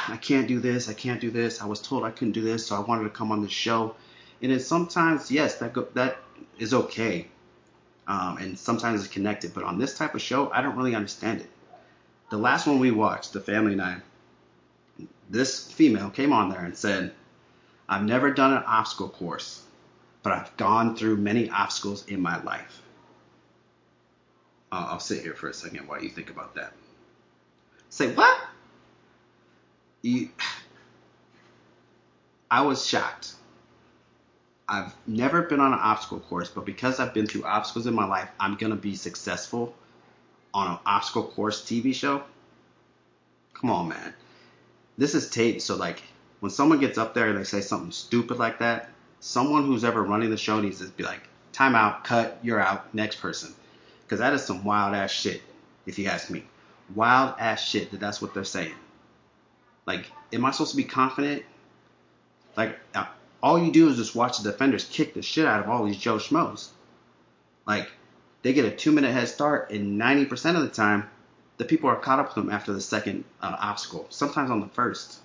I 0.06 0.16
can't 0.16 0.46
do 0.46 0.60
this. 0.60 0.88
I 0.88 0.92
can't 0.92 1.20
do 1.20 1.32
this. 1.32 1.60
I 1.60 1.66
was 1.66 1.80
told 1.80 2.04
I 2.04 2.12
couldn't 2.12 2.34
do 2.34 2.42
this, 2.42 2.64
so 2.64 2.76
I 2.76 2.78
wanted 2.78 3.02
to 3.02 3.10
come 3.10 3.32
on 3.32 3.42
this 3.42 3.50
show. 3.50 3.96
And 4.40 4.52
then 4.52 4.60
sometimes, 4.60 5.32
yes, 5.32 5.56
that 5.56 5.72
go, 5.72 5.88
that 5.94 6.18
is 6.60 6.72
okay. 6.72 7.26
Um, 8.06 8.38
and 8.38 8.56
sometimes 8.56 9.04
it's 9.04 9.12
connected. 9.12 9.52
But 9.52 9.64
on 9.64 9.80
this 9.80 9.98
type 9.98 10.14
of 10.14 10.22
show, 10.22 10.52
I 10.52 10.62
don't 10.62 10.76
really 10.76 10.94
understand 10.94 11.40
it. 11.40 11.50
The 12.30 12.38
last 12.38 12.68
one 12.68 12.78
we 12.78 12.92
watched, 12.92 13.32
The 13.32 13.40
Family 13.40 13.74
Nine, 13.74 14.02
this 15.28 15.72
female 15.72 16.10
came 16.10 16.32
on 16.32 16.50
there 16.50 16.64
and 16.64 16.76
said, 16.76 17.12
I've 17.90 18.04
never 18.04 18.30
done 18.30 18.52
an 18.52 18.62
obstacle 18.68 19.08
course, 19.08 19.64
but 20.22 20.32
I've 20.32 20.56
gone 20.56 20.96
through 20.96 21.16
many 21.16 21.50
obstacles 21.50 22.06
in 22.06 22.20
my 22.20 22.40
life. 22.44 22.80
Uh, 24.70 24.86
I'll 24.90 25.00
sit 25.00 25.22
here 25.22 25.34
for 25.34 25.48
a 25.48 25.52
second 25.52 25.88
while 25.88 26.00
you 26.00 26.08
think 26.08 26.30
about 26.30 26.54
that. 26.54 26.72
Say, 27.88 28.14
what? 28.14 28.40
You, 30.02 30.28
I 32.50 32.62
was 32.62 32.86
shocked. 32.86 33.32
I've 34.68 34.94
never 35.08 35.42
been 35.42 35.58
on 35.58 35.72
an 35.72 35.80
obstacle 35.80 36.20
course, 36.20 36.48
but 36.48 36.64
because 36.64 37.00
I've 37.00 37.12
been 37.12 37.26
through 37.26 37.42
obstacles 37.42 37.88
in 37.88 37.94
my 37.94 38.06
life, 38.06 38.28
I'm 38.38 38.54
going 38.54 38.70
to 38.70 38.78
be 38.78 38.94
successful 38.94 39.74
on 40.54 40.70
an 40.70 40.78
obstacle 40.86 41.24
course 41.24 41.64
TV 41.64 41.92
show. 41.92 42.22
Come 43.54 43.70
on, 43.70 43.88
man. 43.88 44.14
This 44.96 45.16
is 45.16 45.28
tape, 45.28 45.60
so 45.60 45.74
like 45.74 46.00
when 46.40 46.50
someone 46.50 46.80
gets 46.80 46.98
up 46.98 47.14
there 47.14 47.28
and 47.28 47.38
they 47.38 47.44
say 47.44 47.60
something 47.60 47.92
stupid 47.92 48.38
like 48.38 48.58
that, 48.58 48.90
someone 49.20 49.64
who's 49.64 49.84
ever 49.84 50.02
running 50.02 50.30
the 50.30 50.36
show 50.36 50.60
needs 50.60 50.80
to 50.80 50.88
be 50.88 51.04
like, 51.04 51.20
time 51.52 51.74
out, 51.74 52.04
cut, 52.04 52.38
you're 52.42 52.60
out, 52.60 52.92
next 52.94 53.16
person. 53.16 53.54
Because 54.02 54.18
that 54.18 54.32
is 54.32 54.42
some 54.42 54.64
wild 54.64 54.94
ass 54.94 55.10
shit, 55.10 55.42
if 55.86 55.98
you 55.98 56.06
ask 56.08 56.30
me. 56.30 56.44
Wild 56.94 57.34
ass 57.38 57.62
shit 57.62 57.90
that 57.90 58.00
that's 58.00 58.20
what 58.20 58.34
they're 58.34 58.44
saying. 58.44 58.74
Like, 59.86 60.10
am 60.32 60.44
I 60.44 60.50
supposed 60.50 60.72
to 60.72 60.76
be 60.76 60.84
confident? 60.84 61.44
Like, 62.56 62.78
uh, 62.94 63.06
all 63.42 63.58
you 63.58 63.70
do 63.72 63.88
is 63.88 63.96
just 63.96 64.14
watch 64.14 64.38
the 64.38 64.50
defenders 64.50 64.84
kick 64.84 65.14
the 65.14 65.22
shit 65.22 65.46
out 65.46 65.60
of 65.60 65.68
all 65.68 65.84
these 65.84 65.96
Joe 65.96 66.16
Schmoes. 66.16 66.68
Like, 67.66 67.88
they 68.42 68.52
get 68.52 68.64
a 68.64 68.70
two 68.70 68.92
minute 68.92 69.12
head 69.12 69.28
start, 69.28 69.70
and 69.70 70.00
90% 70.00 70.56
of 70.56 70.62
the 70.62 70.68
time, 70.68 71.08
the 71.58 71.64
people 71.64 71.90
are 71.90 71.96
caught 71.96 72.18
up 72.18 72.34
with 72.34 72.34
them 72.34 72.52
after 72.52 72.72
the 72.72 72.80
second 72.80 73.24
uh, 73.42 73.54
obstacle, 73.60 74.06
sometimes 74.08 74.50
on 74.50 74.60
the 74.60 74.68
first. 74.68 75.18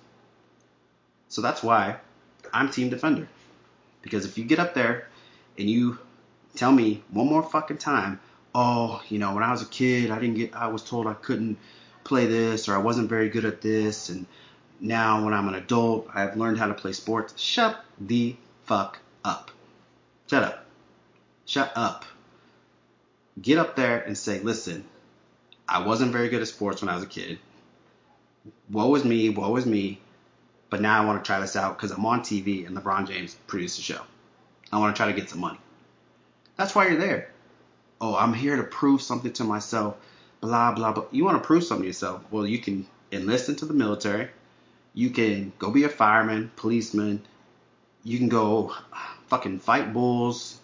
So 1.28 1.42
that's 1.42 1.62
why 1.62 1.96
I'm 2.52 2.70
team 2.70 2.90
defender. 2.90 3.28
Because 4.02 4.24
if 4.24 4.38
you 4.38 4.44
get 4.44 4.58
up 4.58 4.74
there 4.74 5.08
and 5.58 5.68
you 5.68 5.98
tell 6.54 6.72
me 6.72 7.02
one 7.10 7.26
more 7.26 7.42
fucking 7.42 7.78
time, 7.78 8.20
oh, 8.54 9.02
you 9.08 9.18
know, 9.18 9.34
when 9.34 9.42
I 9.42 9.50
was 9.50 9.62
a 9.62 9.66
kid, 9.66 10.10
I 10.10 10.18
didn't 10.18 10.36
get, 10.36 10.54
I 10.54 10.68
was 10.68 10.82
told 10.82 11.06
I 11.06 11.14
couldn't 11.14 11.58
play 12.04 12.26
this 12.26 12.68
or 12.68 12.74
I 12.74 12.78
wasn't 12.78 13.08
very 13.08 13.28
good 13.28 13.44
at 13.44 13.60
this, 13.60 14.08
and 14.08 14.26
now, 14.80 15.24
when 15.24 15.32
I'm 15.32 15.48
an 15.48 15.54
adult, 15.54 16.08
I've 16.14 16.36
learned 16.36 16.58
how 16.58 16.66
to 16.66 16.74
play 16.74 16.92
sports. 16.92 17.34
Shut 17.40 17.82
the 17.98 18.36
fuck 18.64 18.98
up. 19.24 19.50
Shut 20.28 20.42
up. 20.42 20.66
Shut 21.46 21.72
up. 21.74 22.04
Get 23.40 23.58
up 23.58 23.76
there 23.76 24.00
and 24.00 24.16
say, 24.16 24.40
listen, 24.40 24.84
I 25.68 25.86
wasn't 25.86 26.12
very 26.12 26.28
good 26.28 26.42
at 26.42 26.48
sports 26.48 26.82
when 26.82 26.88
I 26.88 26.94
was 26.94 27.04
a 27.04 27.08
kid. 27.08 27.38
Woe 28.70 28.94
is 28.94 29.04
me, 29.04 29.30
woe 29.30 29.56
is 29.56 29.66
me. 29.66 30.00
But 30.70 30.80
now 30.80 31.00
I 31.00 31.04
want 31.04 31.22
to 31.22 31.26
try 31.26 31.40
this 31.40 31.56
out 31.56 31.76
because 31.76 31.90
I'm 31.90 32.04
on 32.04 32.20
TV 32.20 32.66
and 32.66 32.76
LeBron 32.76 33.06
James 33.06 33.36
produced 33.46 33.76
the 33.76 33.82
show. 33.82 34.00
I 34.72 34.78
want 34.78 34.94
to 34.94 34.98
try 34.98 35.10
to 35.10 35.18
get 35.18 35.30
some 35.30 35.40
money. 35.40 35.58
That's 36.56 36.74
why 36.74 36.88
you're 36.88 36.98
there. 36.98 37.30
Oh, 38.00 38.16
I'm 38.16 38.34
here 38.34 38.56
to 38.56 38.64
prove 38.64 39.00
something 39.00 39.32
to 39.34 39.44
myself. 39.44 39.96
Blah, 40.40 40.72
blah, 40.72 40.92
blah. 40.92 41.04
You 41.12 41.24
want 41.24 41.40
to 41.40 41.46
prove 41.46 41.64
something 41.64 41.84
to 41.84 41.88
yourself? 41.88 42.22
Well, 42.30 42.46
you 42.46 42.58
can 42.58 42.86
enlist 43.12 43.48
into 43.48 43.64
the 43.64 43.74
military 43.74 44.28
you 44.96 45.10
can 45.10 45.52
go 45.58 45.70
be 45.70 45.84
a 45.84 45.90
fireman, 45.90 46.50
policeman. 46.56 47.22
You 48.02 48.18
can 48.18 48.30
go 48.30 48.74
fucking 49.26 49.58
fight 49.58 49.92
bulls, 49.92 50.58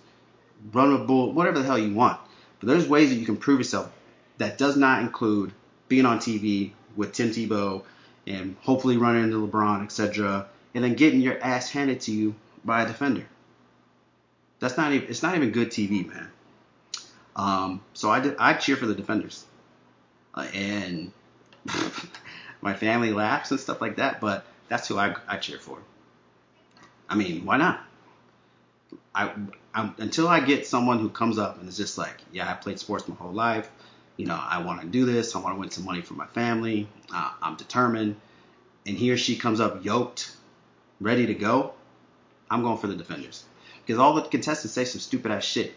run 0.73 0.95
a 0.95 0.99
bull, 1.05 1.33
whatever 1.33 1.59
the 1.59 1.67
hell 1.67 1.79
you 1.79 1.95
want. 1.95 2.19
But 2.59 2.69
there's 2.69 2.89
ways 2.89 3.11
that 3.11 3.17
you 3.17 3.27
can 3.27 3.37
prove 3.37 3.61
yourself 3.61 3.93
that 4.39 4.57
does 4.57 4.77
not 4.77 5.03
include 5.03 5.53
being 5.87 6.07
on 6.07 6.19
TV 6.19 6.73
with 6.97 7.13
Tim 7.13 7.29
Tebow 7.29 7.83
and 8.27 8.57
hopefully 8.61 8.97
running 8.97 9.25
into 9.25 9.47
LeBron, 9.47 9.85
etc., 9.85 10.47
and 10.75 10.85
then 10.85 10.95
getting 10.95 11.21
your 11.21 11.43
ass 11.43 11.71
handed 11.71 12.01
to 12.03 12.13
you 12.13 12.35
by 12.65 12.83
a 12.83 12.87
defender. 12.87 13.27
That's 14.61 14.77
not 14.77 14.93
even 14.93 15.09
it's 15.09 15.23
not 15.23 15.35
even 15.35 15.51
good 15.51 15.71
TV, 15.71 16.07
man. 16.07 16.29
Um, 17.35 17.81
so 17.95 18.11
I 18.11 18.21
did, 18.21 18.37
I 18.39 18.55
cheer 18.55 18.77
for 18.77 18.87
the 18.87 18.95
defenders, 18.95 19.45
uh, 20.35 20.47
and 20.55 21.13
my 22.61 22.75
family 22.75 23.13
laughs 23.13 23.51
and 23.51 23.59
stuff 23.59 23.81
like 23.81 23.97
that, 23.97 24.21
but 24.21 24.47
that's 24.69 24.89
who 24.89 24.99
I, 24.99 25.17
I 25.27 25.39
cheer 25.39 25.59
for. 25.59 25.79
I 27.09 27.15
mean, 27.15 27.45
why 27.45 27.57
not? 27.57 27.85
I, 29.15 29.33
I 29.75 29.93
until 29.99 30.29
I 30.29 30.41
get 30.41 30.67
someone 30.67 30.99
who 30.99 31.09
comes 31.09 31.39
up 31.39 31.59
and 31.59 31.69
is 31.69 31.77
just 31.77 31.99
like, 31.99 32.17
yeah, 32.33 32.51
I 32.51 32.55
played 32.55 32.79
sports 32.79 33.09
my 33.09 33.15
whole 33.15 33.33
life. 33.33 33.69
You 34.17 34.27
know, 34.27 34.39
I 34.41 34.63
want 34.63 34.81
to 34.83 34.87
do 34.87 35.05
this. 35.05 35.35
I 35.35 35.41
want 35.41 35.57
to 35.57 35.61
win 35.61 35.71
some 35.71 35.85
money 35.85 36.03
for 36.03 36.15
my 36.15 36.27
family. 36.27 36.89
Uh, 37.13 37.31
I'm 37.43 37.57
determined. 37.57 38.17
And 38.87 38.97
he 38.97 39.11
or 39.11 39.17
she 39.17 39.37
comes 39.37 39.61
up 39.61 39.85
yoked, 39.85 40.35
ready 41.01 41.27
to 41.27 41.35
go. 41.35 41.73
I'm 42.51 42.63
going 42.63 42.79
for 42.79 42.87
the 42.87 42.97
defenders 42.97 43.45
because 43.81 43.99
all 43.99 44.15
the 44.15 44.23
contestants 44.23 44.75
say 44.75 44.85
some 44.85 45.01
stupid 45.01 45.33
ass 45.33 45.45
shit. 45.45 45.73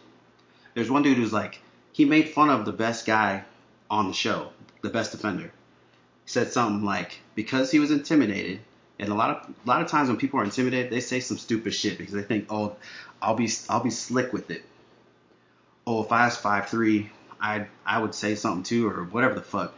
There's 0.73 0.91
one 0.91 1.03
dude 1.03 1.17
who's 1.17 1.31
like, 1.31 1.61
he 1.93 2.03
made 2.03 2.29
fun 2.29 2.49
of 2.49 2.65
the 2.65 2.73
best 2.73 3.05
guy 3.05 3.45
on 3.89 4.07
the 4.07 4.13
show, 4.13 4.49
the 4.81 4.89
best 4.89 5.11
defender 5.11 5.51
He 6.25 6.29
said 6.29 6.51
something 6.51 6.83
like 6.83 7.19
because 7.35 7.71
he 7.71 7.79
was 7.79 7.91
intimidated, 7.91 8.59
and 8.99 9.09
a 9.09 9.15
lot 9.15 9.29
of 9.29 9.49
a 9.49 9.67
lot 9.67 9.81
of 9.81 9.87
times 9.87 10.09
when 10.09 10.17
people 10.17 10.39
are 10.39 10.43
intimidated, 10.43 10.91
they 10.91 10.99
say 10.99 11.19
some 11.19 11.37
stupid 11.37 11.73
shit 11.73 11.97
because 11.97 12.13
they 12.13 12.23
think, 12.23 12.47
oh, 12.49 12.75
I'll 13.21 13.35
be 13.35 13.49
I'll 13.69 13.83
be 13.83 13.91
slick 13.91 14.33
with 14.33 14.51
it. 14.51 14.63
Oh, 15.87 16.03
if 16.03 16.11
I 16.11 16.25
was 16.25 16.35
five 16.35 16.67
three, 16.67 17.09
I 17.45 17.67
I 17.85 17.99
would 17.99 18.15
say 18.15 18.33
something 18.33 18.63
too 18.63 18.89
or 18.89 19.03
whatever 19.03 19.35
the 19.35 19.41
fuck. 19.41 19.73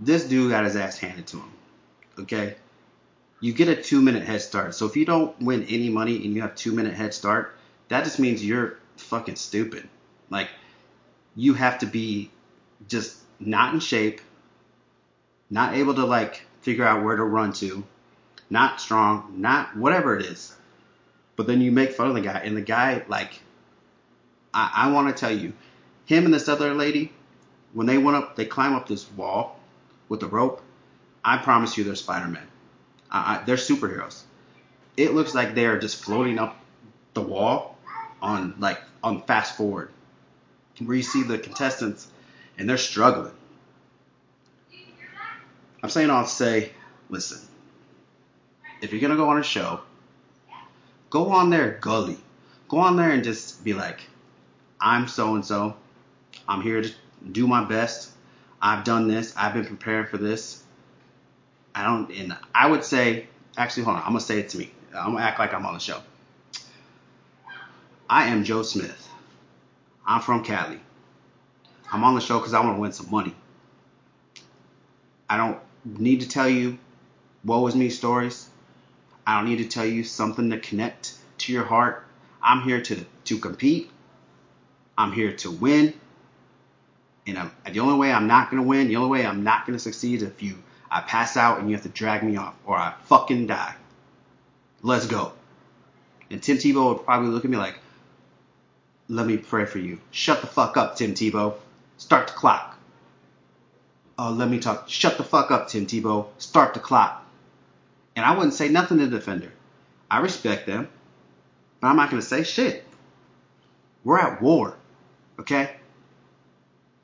This 0.00 0.24
dude 0.24 0.50
got 0.50 0.64
his 0.64 0.76
ass 0.76 0.98
handed 0.98 1.26
to 1.28 1.38
him. 1.38 1.52
Okay? 2.20 2.54
You 3.40 3.52
get 3.52 3.68
a 3.68 3.82
two 3.82 4.00
minute 4.00 4.22
head 4.22 4.40
start. 4.40 4.74
So 4.74 4.86
if 4.86 4.96
you 4.96 5.04
don't 5.04 5.38
win 5.40 5.64
any 5.64 5.90
money 5.90 6.24
and 6.24 6.32
you 6.34 6.42
have 6.42 6.54
two 6.54 6.72
minute 6.72 6.94
head 6.94 7.12
start, 7.12 7.56
that 7.88 8.04
just 8.04 8.20
means 8.20 8.44
you're 8.44 8.78
fucking 8.96 9.36
stupid. 9.36 9.88
Like 10.30 10.48
you 11.34 11.54
have 11.54 11.80
to 11.80 11.86
be 11.86 12.30
just 12.86 13.18
not 13.40 13.74
in 13.74 13.80
shape, 13.80 14.20
not 15.50 15.74
able 15.74 15.94
to 15.94 16.04
like 16.04 16.46
figure 16.60 16.84
out 16.84 17.02
where 17.02 17.16
to 17.16 17.24
run 17.24 17.52
to, 17.54 17.82
not 18.48 18.80
strong, 18.80 19.34
not 19.38 19.76
whatever 19.76 20.16
it 20.16 20.24
is. 20.26 20.54
But 21.34 21.46
then 21.48 21.60
you 21.60 21.72
make 21.72 21.92
fun 21.92 22.08
of 22.08 22.14
the 22.14 22.20
guy, 22.20 22.40
and 22.44 22.56
the 22.56 22.60
guy 22.62 23.02
like, 23.08 23.40
I, 24.52 24.70
I 24.74 24.92
want 24.92 25.08
to 25.08 25.18
tell 25.18 25.34
you, 25.34 25.54
him 26.10 26.24
and 26.24 26.34
this 26.34 26.48
other 26.48 26.74
lady, 26.74 27.12
when 27.72 27.86
they 27.86 27.96
went 27.96 28.16
up, 28.16 28.34
they 28.34 28.44
climb 28.44 28.74
up 28.74 28.88
this 28.88 29.08
wall 29.12 29.60
with 30.08 30.20
a 30.24 30.26
rope. 30.26 30.60
I 31.24 31.36
promise 31.36 31.76
you, 31.76 31.84
they're 31.84 31.94
Spider-Man. 31.94 32.48
I, 33.12 33.36
I, 33.36 33.44
they're 33.44 33.54
superheroes. 33.54 34.22
It 34.96 35.14
looks 35.14 35.36
like 35.36 35.54
they 35.54 35.66
are 35.66 35.78
just 35.78 36.02
floating 36.02 36.40
up 36.40 36.58
the 37.14 37.20
wall 37.20 37.78
on 38.20 38.54
like 38.58 38.80
on 39.04 39.22
fast 39.22 39.56
forward, 39.56 39.90
where 40.84 40.96
you 40.96 41.04
see 41.04 41.22
the 41.22 41.38
contestants 41.38 42.08
and 42.58 42.68
they're 42.68 42.76
struggling. 42.76 43.32
I'm 45.80 45.90
saying 45.90 46.10
I'll 46.10 46.26
say, 46.26 46.72
listen, 47.08 47.40
if 48.82 48.90
you're 48.90 49.00
gonna 49.00 49.14
go 49.14 49.28
on 49.28 49.38
a 49.38 49.44
show, 49.44 49.80
go 51.08 51.30
on 51.30 51.50
there 51.50 51.78
gully. 51.80 52.18
Go 52.68 52.78
on 52.78 52.96
there 52.96 53.10
and 53.10 53.22
just 53.22 53.62
be 53.62 53.74
like, 53.74 54.00
I'm 54.80 55.06
so 55.06 55.36
and 55.36 55.44
so. 55.46 55.76
I'm 56.50 56.62
here 56.62 56.82
to 56.82 56.92
do 57.30 57.46
my 57.46 57.64
best. 57.64 58.10
I've 58.60 58.82
done 58.82 59.06
this. 59.06 59.32
I've 59.36 59.54
been 59.54 59.66
preparing 59.66 60.08
for 60.08 60.18
this. 60.18 60.60
I 61.72 61.84
don't, 61.84 62.10
and 62.10 62.36
I 62.52 62.66
would 62.66 62.82
say, 62.82 63.28
actually, 63.56 63.84
hold 63.84 63.98
on. 63.98 64.02
I'm 64.02 64.08
gonna 64.08 64.20
say 64.20 64.40
it 64.40 64.48
to 64.50 64.58
me. 64.58 64.72
I'm 64.92 65.12
gonna 65.12 65.24
act 65.24 65.38
like 65.38 65.54
I'm 65.54 65.64
on 65.64 65.74
the 65.74 65.80
show. 65.80 66.00
I 68.08 68.26
am 68.26 68.42
Joe 68.42 68.62
Smith. 68.64 69.08
I'm 70.04 70.20
from 70.20 70.42
Cali. 70.42 70.80
I'm 71.92 72.02
on 72.02 72.16
the 72.16 72.20
show 72.20 72.38
because 72.38 72.52
I 72.52 72.64
want 72.64 72.76
to 72.76 72.80
win 72.80 72.92
some 72.92 73.12
money. 73.12 73.36
I 75.28 75.36
don't 75.36 75.58
need 75.84 76.22
to 76.22 76.28
tell 76.28 76.48
you 76.48 76.78
woe 77.44 77.64
is 77.68 77.76
me 77.76 77.90
stories. 77.90 78.48
I 79.24 79.38
don't 79.38 79.48
need 79.48 79.58
to 79.58 79.68
tell 79.68 79.86
you 79.86 80.02
something 80.02 80.50
to 80.50 80.58
connect 80.58 81.14
to 81.38 81.52
your 81.52 81.64
heart. 81.64 82.04
I'm 82.42 82.62
here 82.62 82.82
to 82.82 83.04
to 83.26 83.38
compete. 83.38 83.88
I'm 84.98 85.12
here 85.12 85.32
to 85.36 85.50
win. 85.52 85.94
And 87.26 87.38
I'm, 87.38 87.52
the 87.70 87.80
only 87.80 87.98
way 87.98 88.12
I'm 88.12 88.26
not 88.26 88.50
gonna 88.50 88.62
win, 88.62 88.88
the 88.88 88.96
only 88.96 89.10
way 89.10 89.26
I'm 89.26 89.44
not 89.44 89.66
gonna 89.66 89.78
succeed, 89.78 90.22
is 90.22 90.22
if 90.22 90.42
you 90.42 90.56
I 90.90 91.00
pass 91.00 91.36
out 91.36 91.60
and 91.60 91.68
you 91.68 91.76
have 91.76 91.84
to 91.84 91.88
drag 91.88 92.22
me 92.22 92.36
off, 92.36 92.54
or 92.64 92.76
I 92.76 92.94
fucking 93.04 93.46
die. 93.46 93.74
Let's 94.82 95.06
go. 95.06 95.32
And 96.30 96.42
Tim 96.42 96.56
Tebow 96.56 96.94
would 96.94 97.04
probably 97.04 97.28
look 97.28 97.44
at 97.44 97.50
me 97.50 97.56
like, 97.56 97.78
"Let 99.08 99.26
me 99.26 99.36
pray 99.36 99.66
for 99.66 99.78
you." 99.78 100.00
Shut 100.10 100.40
the 100.40 100.46
fuck 100.46 100.76
up, 100.76 100.96
Tim 100.96 101.14
Tebow. 101.14 101.54
Start 101.98 102.28
the 102.28 102.32
clock. 102.32 102.76
Uh, 104.18 104.30
let 104.30 104.48
me 104.48 104.58
talk. 104.58 104.88
Shut 104.88 105.16
the 105.16 105.24
fuck 105.24 105.50
up, 105.50 105.68
Tim 105.68 105.86
Tebow. 105.86 106.26
Start 106.38 106.74
the 106.74 106.80
clock. 106.80 107.24
And 108.16 108.24
I 108.24 108.34
wouldn't 108.34 108.54
say 108.54 108.68
nothing 108.68 108.98
to 108.98 109.06
the 109.06 109.16
defender. 109.16 109.52
I 110.10 110.20
respect 110.20 110.66
them, 110.66 110.88
but 111.80 111.86
I'm 111.86 111.96
not 111.96 112.10
going 112.10 112.20
to 112.20 112.26
say 112.26 112.42
shit. 112.42 112.84
We're 114.02 114.18
at 114.18 114.42
war, 114.42 114.74
okay? 115.38 115.76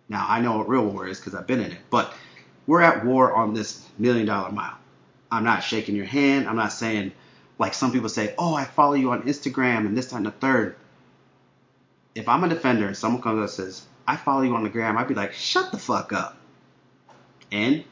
Now, 0.09 0.27
I 0.29 0.41
know 0.41 0.59
what 0.59 0.69
real 0.69 0.85
war 0.85 1.07
is 1.07 1.19
because 1.19 1.35
I've 1.35 1.47
been 1.47 1.61
in 1.61 1.73
it, 1.73 1.81
but 1.91 2.15
we're 2.67 2.81
at 2.81 3.05
war 3.05 3.35
on 3.35 3.55
this 3.55 3.87
million 3.99 4.27
dollar 4.27 4.53
mile. 4.53 4.77
I'm 5.31 5.45
not 5.45 5.65
shaking 5.65 5.97
your 5.97 6.05
hand. 6.05 6.49
I'm 6.49 6.57
not 6.57 6.73
saying, 6.73 7.13
like 7.59 7.75
some 7.75 7.93
people 7.93 8.09
say, 8.09 8.35
oh, 8.39 8.55
I 8.55 8.65
follow 8.65 8.95
you 8.95 9.11
on 9.11 9.23
Instagram 9.23 9.87
and 9.87 9.97
this, 9.97 10.11
time 10.11 10.25
the 10.25 10.31
third. 10.31 10.77
If 12.15 12.29
I'm 12.29 12.45
a 12.45 12.49
defender 12.49 12.87
and 12.87 12.97
someone 12.97 13.23
comes 13.23 13.39
up 13.39 13.43
and 13.43 13.51
says, 13.51 13.83
I 14.07 14.17
follow 14.17 14.43
you 14.43 14.55
on 14.55 14.63
the 14.63 14.69
gram, 14.71 14.97
I'd 14.97 15.09
be 15.09 15.15
like, 15.15 15.33
shut 15.33 15.73
the 15.73 15.79
fuck 15.79 16.13
up. 16.13 16.37
And 17.51 17.85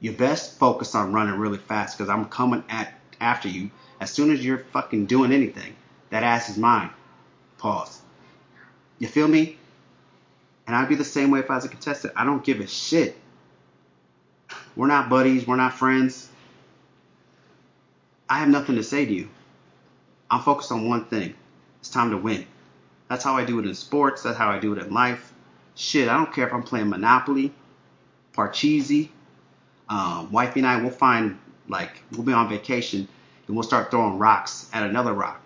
you 0.00 0.12
best 0.12 0.58
focus 0.58 0.94
on 0.94 1.12
running 1.12 1.38
really 1.38 1.58
fast 1.58 1.96
because 1.96 2.10
I'm 2.10 2.26
coming 2.26 2.64
at 2.68 2.92
after 3.20 3.48
you 3.48 3.70
as 4.00 4.10
soon 4.10 4.32
as 4.32 4.44
you're 4.44 4.64
fucking 4.72 5.06
doing 5.06 5.32
anything. 5.32 5.74
That 6.10 6.24
ass 6.24 6.50
is 6.50 6.58
mine. 6.58 6.90
Pause. 7.58 8.02
You 8.98 9.08
feel 9.08 9.28
me? 9.28 9.58
And 10.66 10.76
I'd 10.76 10.88
be 10.88 10.94
the 10.94 11.04
same 11.04 11.30
way 11.30 11.40
if 11.40 11.50
I 11.50 11.56
was 11.56 11.64
a 11.64 11.68
contestant. 11.68 12.14
I 12.16 12.24
don't 12.24 12.44
give 12.44 12.60
a 12.60 12.66
shit. 12.66 13.16
We're 14.76 14.86
not 14.86 15.08
buddies. 15.08 15.46
We're 15.46 15.56
not 15.56 15.74
friends. 15.74 16.28
I 18.28 18.38
have 18.38 18.48
nothing 18.48 18.76
to 18.76 18.82
say 18.82 19.04
to 19.04 19.12
you. 19.12 19.28
I'm 20.30 20.40
focused 20.40 20.72
on 20.72 20.88
one 20.88 21.04
thing. 21.04 21.34
It's 21.80 21.90
time 21.90 22.10
to 22.10 22.16
win. 22.16 22.46
That's 23.08 23.24
how 23.24 23.36
I 23.36 23.44
do 23.44 23.58
it 23.58 23.66
in 23.66 23.74
sports. 23.74 24.22
That's 24.22 24.38
how 24.38 24.50
I 24.50 24.58
do 24.58 24.72
it 24.72 24.82
in 24.82 24.92
life. 24.92 25.32
Shit, 25.74 26.08
I 26.08 26.14
don't 26.14 26.32
care 26.32 26.46
if 26.46 26.54
I'm 26.54 26.62
playing 26.62 26.88
Monopoly, 26.88 27.52
Parcheesi. 28.32 29.10
Um, 29.88 30.32
wifey 30.32 30.60
and 30.60 30.66
I 30.66 30.80
will 30.82 30.90
find 30.90 31.38
like 31.68 32.02
we'll 32.12 32.22
be 32.22 32.32
on 32.32 32.48
vacation 32.48 33.06
and 33.46 33.56
we'll 33.56 33.62
start 33.62 33.90
throwing 33.90 34.18
rocks 34.18 34.70
at 34.72 34.84
another 34.84 35.12
rock 35.12 35.41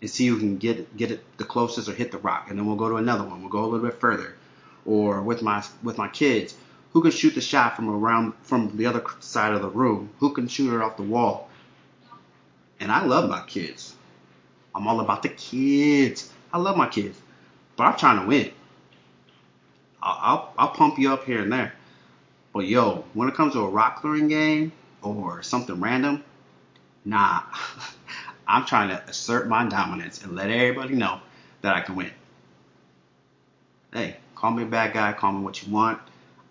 and 0.00 0.10
see 0.10 0.26
who 0.26 0.38
can 0.38 0.58
get 0.58 0.96
get 0.96 1.10
it 1.10 1.24
the 1.38 1.44
closest 1.44 1.88
or 1.88 1.94
hit 1.94 2.12
the 2.12 2.18
rock, 2.18 2.46
and 2.50 2.58
then 2.58 2.66
we'll 2.66 2.76
go 2.76 2.88
to 2.88 2.96
another 2.96 3.24
one. 3.24 3.40
We'll 3.40 3.50
go 3.50 3.64
a 3.64 3.66
little 3.66 3.86
bit 3.86 4.00
further. 4.00 4.34
Or 4.84 5.22
with 5.22 5.42
my 5.42 5.64
with 5.82 5.98
my 5.98 6.08
kids, 6.08 6.54
who 6.92 7.02
can 7.02 7.10
shoot 7.10 7.34
the 7.34 7.40
shot 7.40 7.76
from 7.76 7.88
around 7.88 8.34
from 8.42 8.76
the 8.76 8.86
other 8.86 9.04
side 9.20 9.52
of 9.52 9.62
the 9.62 9.68
room? 9.68 10.10
Who 10.18 10.32
can 10.32 10.48
shoot 10.48 10.74
it 10.74 10.82
off 10.82 10.96
the 10.96 11.02
wall? 11.02 11.48
And 12.80 12.92
I 12.92 13.04
love 13.04 13.28
my 13.28 13.42
kids. 13.46 13.94
I'm 14.74 14.86
all 14.86 15.00
about 15.00 15.22
the 15.22 15.30
kids. 15.30 16.32
I 16.52 16.58
love 16.58 16.76
my 16.76 16.88
kids, 16.88 17.20
but 17.76 17.84
I'm 17.84 17.96
trying 17.98 18.20
to 18.20 18.26
win. 18.26 18.52
I'll, 20.02 20.18
I'll, 20.20 20.54
I'll 20.56 20.74
pump 20.74 20.98
you 20.98 21.12
up 21.12 21.24
here 21.24 21.42
and 21.42 21.52
there. 21.52 21.74
But 22.52 22.66
yo, 22.66 23.04
when 23.14 23.28
it 23.28 23.34
comes 23.34 23.54
to 23.54 23.60
a 23.60 23.68
rock 23.68 24.00
throwing 24.00 24.28
game 24.28 24.72
or 25.02 25.42
something 25.42 25.80
random, 25.80 26.22
nah. 27.04 27.42
I'm 28.48 28.64
trying 28.64 28.88
to 28.88 29.02
assert 29.08 29.46
my 29.46 29.68
dominance 29.68 30.24
and 30.24 30.34
let 30.34 30.50
everybody 30.50 30.94
know 30.94 31.20
that 31.60 31.76
I 31.76 31.82
can 31.82 31.96
win. 31.96 32.10
Hey, 33.92 34.16
call 34.34 34.52
me 34.52 34.62
a 34.62 34.66
bad 34.66 34.94
guy, 34.94 35.12
call 35.12 35.32
me 35.32 35.44
what 35.44 35.62
you 35.62 35.72
want. 35.72 36.00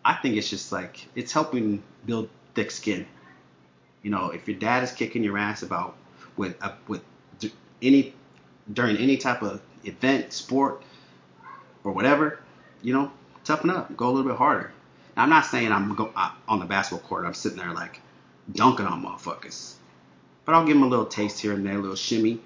I 0.06 0.14
think 0.14 0.38
it's 0.38 0.50
just 0.50 0.72
like 0.72 1.08
it's 1.16 1.34
helping 1.34 1.84
build 2.06 2.30
thick 2.54 2.72
skin. 2.72 3.06
You 4.04 4.12
know, 4.12 4.30
if 4.30 4.48
your 4.48 4.58
dad 4.58 4.84
is 4.84 4.92
kicking 4.92 5.24
your 5.24 5.38
ass 5.38 5.64
about 5.64 5.96
with 6.38 6.56
uh, 6.62 6.74
with 6.88 7.02
any 7.82 8.14
during 8.72 8.98
any 8.98 9.18
type 9.18 9.42
of 9.42 9.62
event, 9.84 10.34
sport, 10.34 10.84
or 11.84 11.92
whatever, 11.92 12.40
you 12.82 12.94
know, 12.94 13.12
toughen 13.44 13.70
up, 13.70 13.96
go 13.98 14.08
a 14.08 14.12
little 14.12 14.30
bit 14.30 14.38
harder. 14.38 14.72
Now, 15.16 15.24
I'm 15.24 15.30
not 15.30 15.46
saying 15.46 15.72
I'm 15.72 15.96
go, 15.96 16.12
uh, 16.16 16.32
on 16.48 16.60
the 16.60 16.66
basketball 16.66 17.08
court, 17.08 17.26
I'm 17.26 17.34
sitting 17.34 17.58
there 17.58 17.74
like 17.74 18.00
dunking 18.52 18.86
on 18.86 19.04
motherfuckers. 19.04 19.74
But 20.48 20.56
I'll 20.56 20.66
give 20.66 20.78
them 20.78 20.84
a 20.84 20.88
little 20.88 21.06
taste 21.06 21.42
here 21.42 21.52
and 21.52 21.66
there, 21.66 21.76
a 21.76 21.82
little 21.82 21.98
shimmy. 21.98 22.40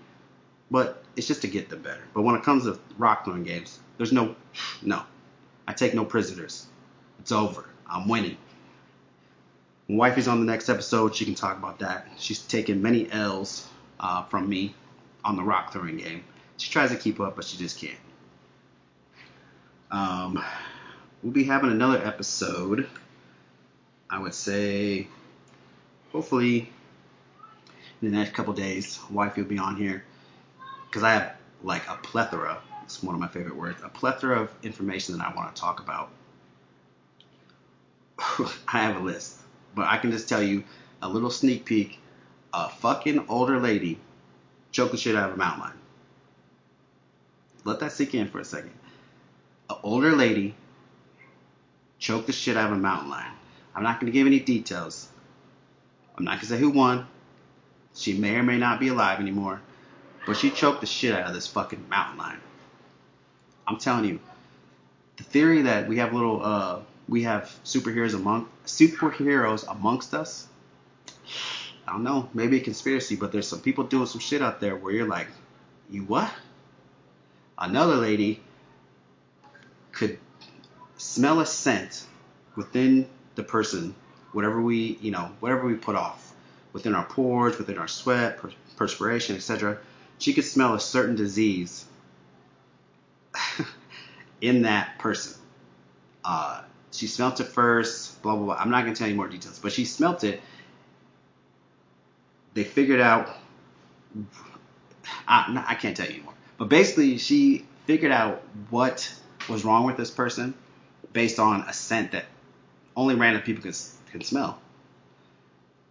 But 0.72 1.04
it's 1.16 1.28
just 1.28 1.44
to 1.44 1.48
get 1.48 1.70
them 1.70 1.84
better. 1.84 2.02
But 2.16 2.24
when 2.24 2.34
it 2.34 2.42
comes 2.42 2.64
to 2.64 2.80
rock 2.98 3.26
throwing 3.26 3.44
games, 3.44 3.80
there's 3.98 4.12
no, 4.12 4.36
no. 4.82 5.04
I 5.68 5.74
take 5.74 5.94
no 5.94 6.04
prisoners. 6.04 6.66
It's 7.20 7.32
over. 7.32 7.70
I'm 7.88 8.10
winning. 8.10 8.38
When 9.86 9.98
Wifey's 9.98 10.28
on 10.28 10.40
the 10.40 10.52
next 10.52 10.68
episode, 10.68 11.16
she 11.16 11.26
can 11.26 11.36
talk 11.36 11.58
about 11.58 11.78
that. 11.80 12.08
She's 12.18 12.40
taken 12.40 12.82
many 12.82 13.10
L's 13.12 13.68
uh, 14.00 14.24
from 14.24 14.50
me 14.50 14.74
on 15.24 15.36
the 15.36 15.44
rock 15.44 15.72
throwing 15.72 15.98
game. 15.98 16.24
She 16.58 16.72
tries 16.72 16.90
to 16.90 16.96
keep 16.96 17.20
up, 17.20 17.36
but 17.36 17.46
she 17.46 17.58
just 17.58 17.78
can't. 17.78 17.94
Um, 19.92 20.44
we'll 21.22 21.34
be 21.34 21.44
having 21.44 21.70
another 21.70 22.04
episode. 22.04 22.90
I 24.10 24.18
would 24.18 24.34
say, 24.34 25.08
hopefully, 26.12 26.72
in 28.02 28.12
the 28.12 28.18
next 28.18 28.34
couple 28.34 28.54
days. 28.54 29.00
Wifey 29.10 29.42
will 29.42 29.50
be 29.50 29.58
on 29.58 29.76
here 29.76 30.04
because 30.90 31.04
I 31.04 31.14
have 31.14 31.36
like 31.64 31.88
a 31.88 31.96
plethora. 31.96 32.60
It's 32.84 33.02
one 33.02 33.16
of 33.16 33.22
my 33.22 33.28
favorite 33.28 33.56
words. 33.56 33.82
A 33.84 33.90
plethora 33.90 34.42
of 34.42 34.54
information 34.64 35.18
that 35.18 35.28
I 35.28 35.36
want 35.36 35.56
to 35.56 35.62
talk 35.62 35.80
about. 35.80 36.10
I 38.68 38.80
have 38.80 38.98
a 38.98 39.00
list, 39.00 39.38
but 39.76 39.88
I 39.88 39.98
can 39.98 40.12
just 40.12 40.28
tell 40.28 40.42
you 40.42 40.64
a 41.02 41.10
little 41.10 41.30
sneak 41.30 41.66
peek. 41.66 42.00
A 42.54 42.68
fucking 42.68 43.26
older 43.30 43.60
lady 43.60 43.98
the 44.74 44.98
shit 44.98 45.16
out 45.16 45.30
of 45.30 45.36
a 45.36 45.38
mountain 45.38 45.62
lion. 45.62 45.78
Let 47.64 47.80
that 47.82 47.92
sink 47.92 48.16
in 48.16 48.28
for 48.28 48.40
a 48.40 48.46
second. 48.46 48.72
An 49.70 49.76
older 49.84 50.16
lady 50.16 50.56
choked 52.00 52.28
the 52.28 52.34
shit 52.34 52.58
out 52.58 52.72
of 52.72 52.78
a 52.78 52.82
mountain 52.82 53.10
lion. 53.10 53.32
I'm 53.76 53.84
not 53.84 54.00
going 54.00 54.12
to 54.12 54.18
give 54.18 54.28
any 54.28 54.40
details. 54.40 55.08
I'm 56.18 56.26
not 56.26 56.32
going 56.32 56.42
to 56.42 56.46
say 56.48 56.58
who 56.58 56.70
won. 56.72 57.08
She 57.95 58.17
may 58.17 58.36
or 58.36 58.43
may 58.43 58.58
not 58.58 58.80
be 58.80 58.88
alive 58.88 59.19
anymore, 59.19 59.62
but 60.25 60.38
she 60.38 60.49
choked 60.49 60.82
the 60.82 60.88
shit 60.88 61.13
out 61.13 61.27
of 61.27 61.34
this 61.34 61.47
fucking 61.47 61.89
mountain 61.89 62.17
lion. 62.17 62.39
I'm 63.67 63.77
telling 63.77 64.06
you, 64.06 64.19
the 65.17 65.23
theory 65.23 65.63
that 65.63 65.88
we 65.88 65.97
have 65.97 66.13
little 66.13 66.43
uh, 66.43 66.80
we 67.08 67.23
have 67.23 67.54
superheroes 67.63 68.15
among 68.15 68.49
superheroes 68.65 69.69
amongst 69.69 70.13
us. 70.13 70.47
I 71.88 71.93
don't 71.93 72.04
know, 72.04 72.30
maybe 72.34 72.58
a 72.58 72.62
conspiracy, 72.62 73.15
but 73.15 73.32
there's 73.32 73.47
some 73.47 73.60
people 73.60 73.84
doing 73.84 74.06
some 74.06 74.21
shit 74.21 74.41
out 74.41 74.62
there 74.62 74.75
where 74.75 74.93
you're 74.93 75.08
like, 75.08 75.27
you 75.89 76.04
what? 76.04 76.32
Another 77.58 77.95
lady 77.95 78.41
could 79.91 80.17
smell 80.97 81.41
a 81.41 81.45
scent 81.45 82.06
within 82.56 83.08
the 83.36 83.43
person, 83.43 83.93
whatever 84.32 84.62
we, 84.62 84.97
you 85.01 85.12
know, 85.12 85.32
whatever 85.39 85.67
we 85.67 85.73
put 85.75 85.95
off, 85.95 86.31
within 86.73 86.95
our 86.95 87.05
pores, 87.05 87.57
within 87.57 87.77
our 87.77 87.88
sweat, 87.88 88.39
perspiration, 88.75 89.36
etc. 89.36 89.77
She 90.17 90.34
could 90.34 90.45
smell 90.45 90.73
a 90.73 90.79
certain 90.79 91.15
disease 91.15 91.86
in 94.41 94.63
that 94.63 94.99
person. 94.99 95.39
Uh, 96.23 96.62
she 96.91 97.07
smelt 97.07 97.39
it 97.39 97.45
first, 97.45 98.21
blah, 98.21 98.36
blah, 98.36 98.45
blah. 98.45 98.55
I'm 98.55 98.69
not 98.69 98.84
going 98.84 98.93
to 98.93 98.99
tell 98.99 99.10
you 99.10 99.15
more 99.15 99.27
details, 99.27 99.60
but 99.60 99.71
she 99.71 99.86
smelt 99.86 100.23
it. 100.23 100.41
They 102.53 102.63
figured 102.63 102.99
out, 102.99 103.29
I, 105.27 105.63
I 105.67 105.75
can't 105.75 105.95
tell 105.95 106.05
you 106.05 106.15
anymore, 106.15 106.34
but 106.57 106.65
basically 106.65 107.17
she 107.17 107.65
figured 107.86 108.12
out 108.12 108.43
what 108.69 109.13
was 109.49 109.63
wrong 109.63 109.86
with 109.86 109.97
this 109.97 110.12
person 110.12 110.53
based 111.13 111.39
on 111.39 111.62
a 111.62 111.73
scent 111.73 112.12
that 112.12 112.25
only 112.95 113.15
random 113.15 113.41
people 113.41 113.63
can, 113.63 113.73
can 114.12 114.21
smell. 114.21 114.60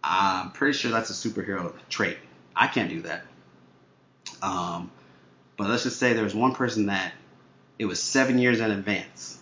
I'm 0.03 0.51
pretty 0.51 0.77
sure 0.77 0.91
that's 0.91 1.09
a 1.09 1.29
superhero 1.29 1.73
trait. 1.89 2.17
I 2.55 2.67
can't 2.67 2.89
do 2.89 3.01
that. 3.01 3.25
Um, 4.41 4.91
but 5.57 5.69
let's 5.69 5.83
just 5.83 5.99
say 5.99 6.13
there 6.13 6.23
was 6.23 6.35
one 6.35 6.53
person 6.53 6.87
that 6.87 7.13
it 7.77 7.85
was 7.85 8.01
seven 8.01 8.39
years 8.39 8.59
in 8.59 8.71
advance. 8.71 9.39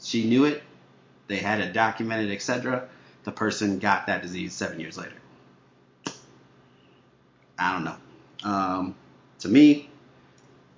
She 0.00 0.24
knew 0.24 0.44
it. 0.44 0.62
They 1.28 1.36
had 1.36 1.60
it 1.60 1.72
documented, 1.72 2.30
etc. 2.30 2.88
The 3.24 3.32
person 3.32 3.78
got 3.78 4.06
that 4.06 4.22
disease 4.22 4.52
seven 4.54 4.80
years 4.80 4.96
later. 4.96 5.16
I 7.58 7.72
don't 7.72 7.84
know. 7.84 7.96
Um, 8.44 8.94
to 9.40 9.48
me, 9.48 9.88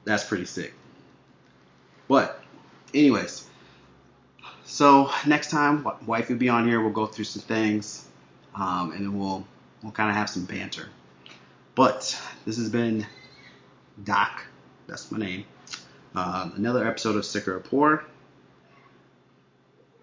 that's 0.04 0.24
pretty 0.24 0.46
sick. 0.46 0.72
But, 2.08 2.40
anyways, 2.94 3.46
so 4.64 5.10
next 5.26 5.50
time, 5.50 5.86
wife 6.06 6.30
will 6.30 6.36
be 6.36 6.48
on 6.48 6.66
here. 6.66 6.80
We'll 6.80 6.92
go 6.92 7.06
through 7.06 7.26
some 7.26 7.42
things, 7.42 8.07
um, 8.58 8.92
and 8.92 9.04
then 9.04 9.18
we'll 9.18 9.46
we'll 9.82 9.92
kind 9.92 10.10
of 10.10 10.16
have 10.16 10.28
some 10.28 10.44
banter. 10.44 10.88
But 11.74 12.20
this 12.44 12.56
has 12.56 12.68
been 12.68 13.06
Doc. 14.02 14.44
That's 14.86 15.10
my 15.12 15.18
name. 15.18 15.44
Uh, 16.14 16.50
another 16.56 16.86
episode 16.86 17.16
of 17.16 17.24
Sicker 17.24 17.56
or 17.56 17.60
Poor. 17.60 18.04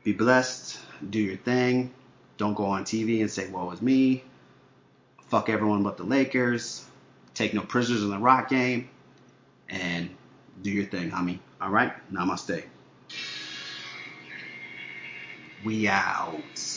Be 0.03 0.13
blessed. 0.13 0.79
Do 1.09 1.19
your 1.19 1.35
thing. 1.35 1.91
Don't 2.37 2.53
go 2.53 2.65
on 2.65 2.85
TV 2.85 3.21
and 3.21 3.29
say, 3.29 3.49
"Woe 3.49 3.71
is 3.71 3.81
me." 3.81 4.23
Fuck 5.29 5.49
everyone 5.49 5.83
but 5.83 5.97
the 5.97 6.03
Lakers. 6.03 6.85
Take 7.33 7.53
no 7.53 7.61
prisoners 7.61 8.03
in 8.03 8.09
the 8.09 8.19
Rock 8.19 8.49
game, 8.49 8.89
and 9.67 10.09
do 10.61 10.71
your 10.71 10.85
thing, 10.85 11.11
homie. 11.11 11.39
All 11.59 11.69
right. 11.69 11.91
Namaste. 12.13 12.63
We 15.65 15.87
out. 15.87 16.74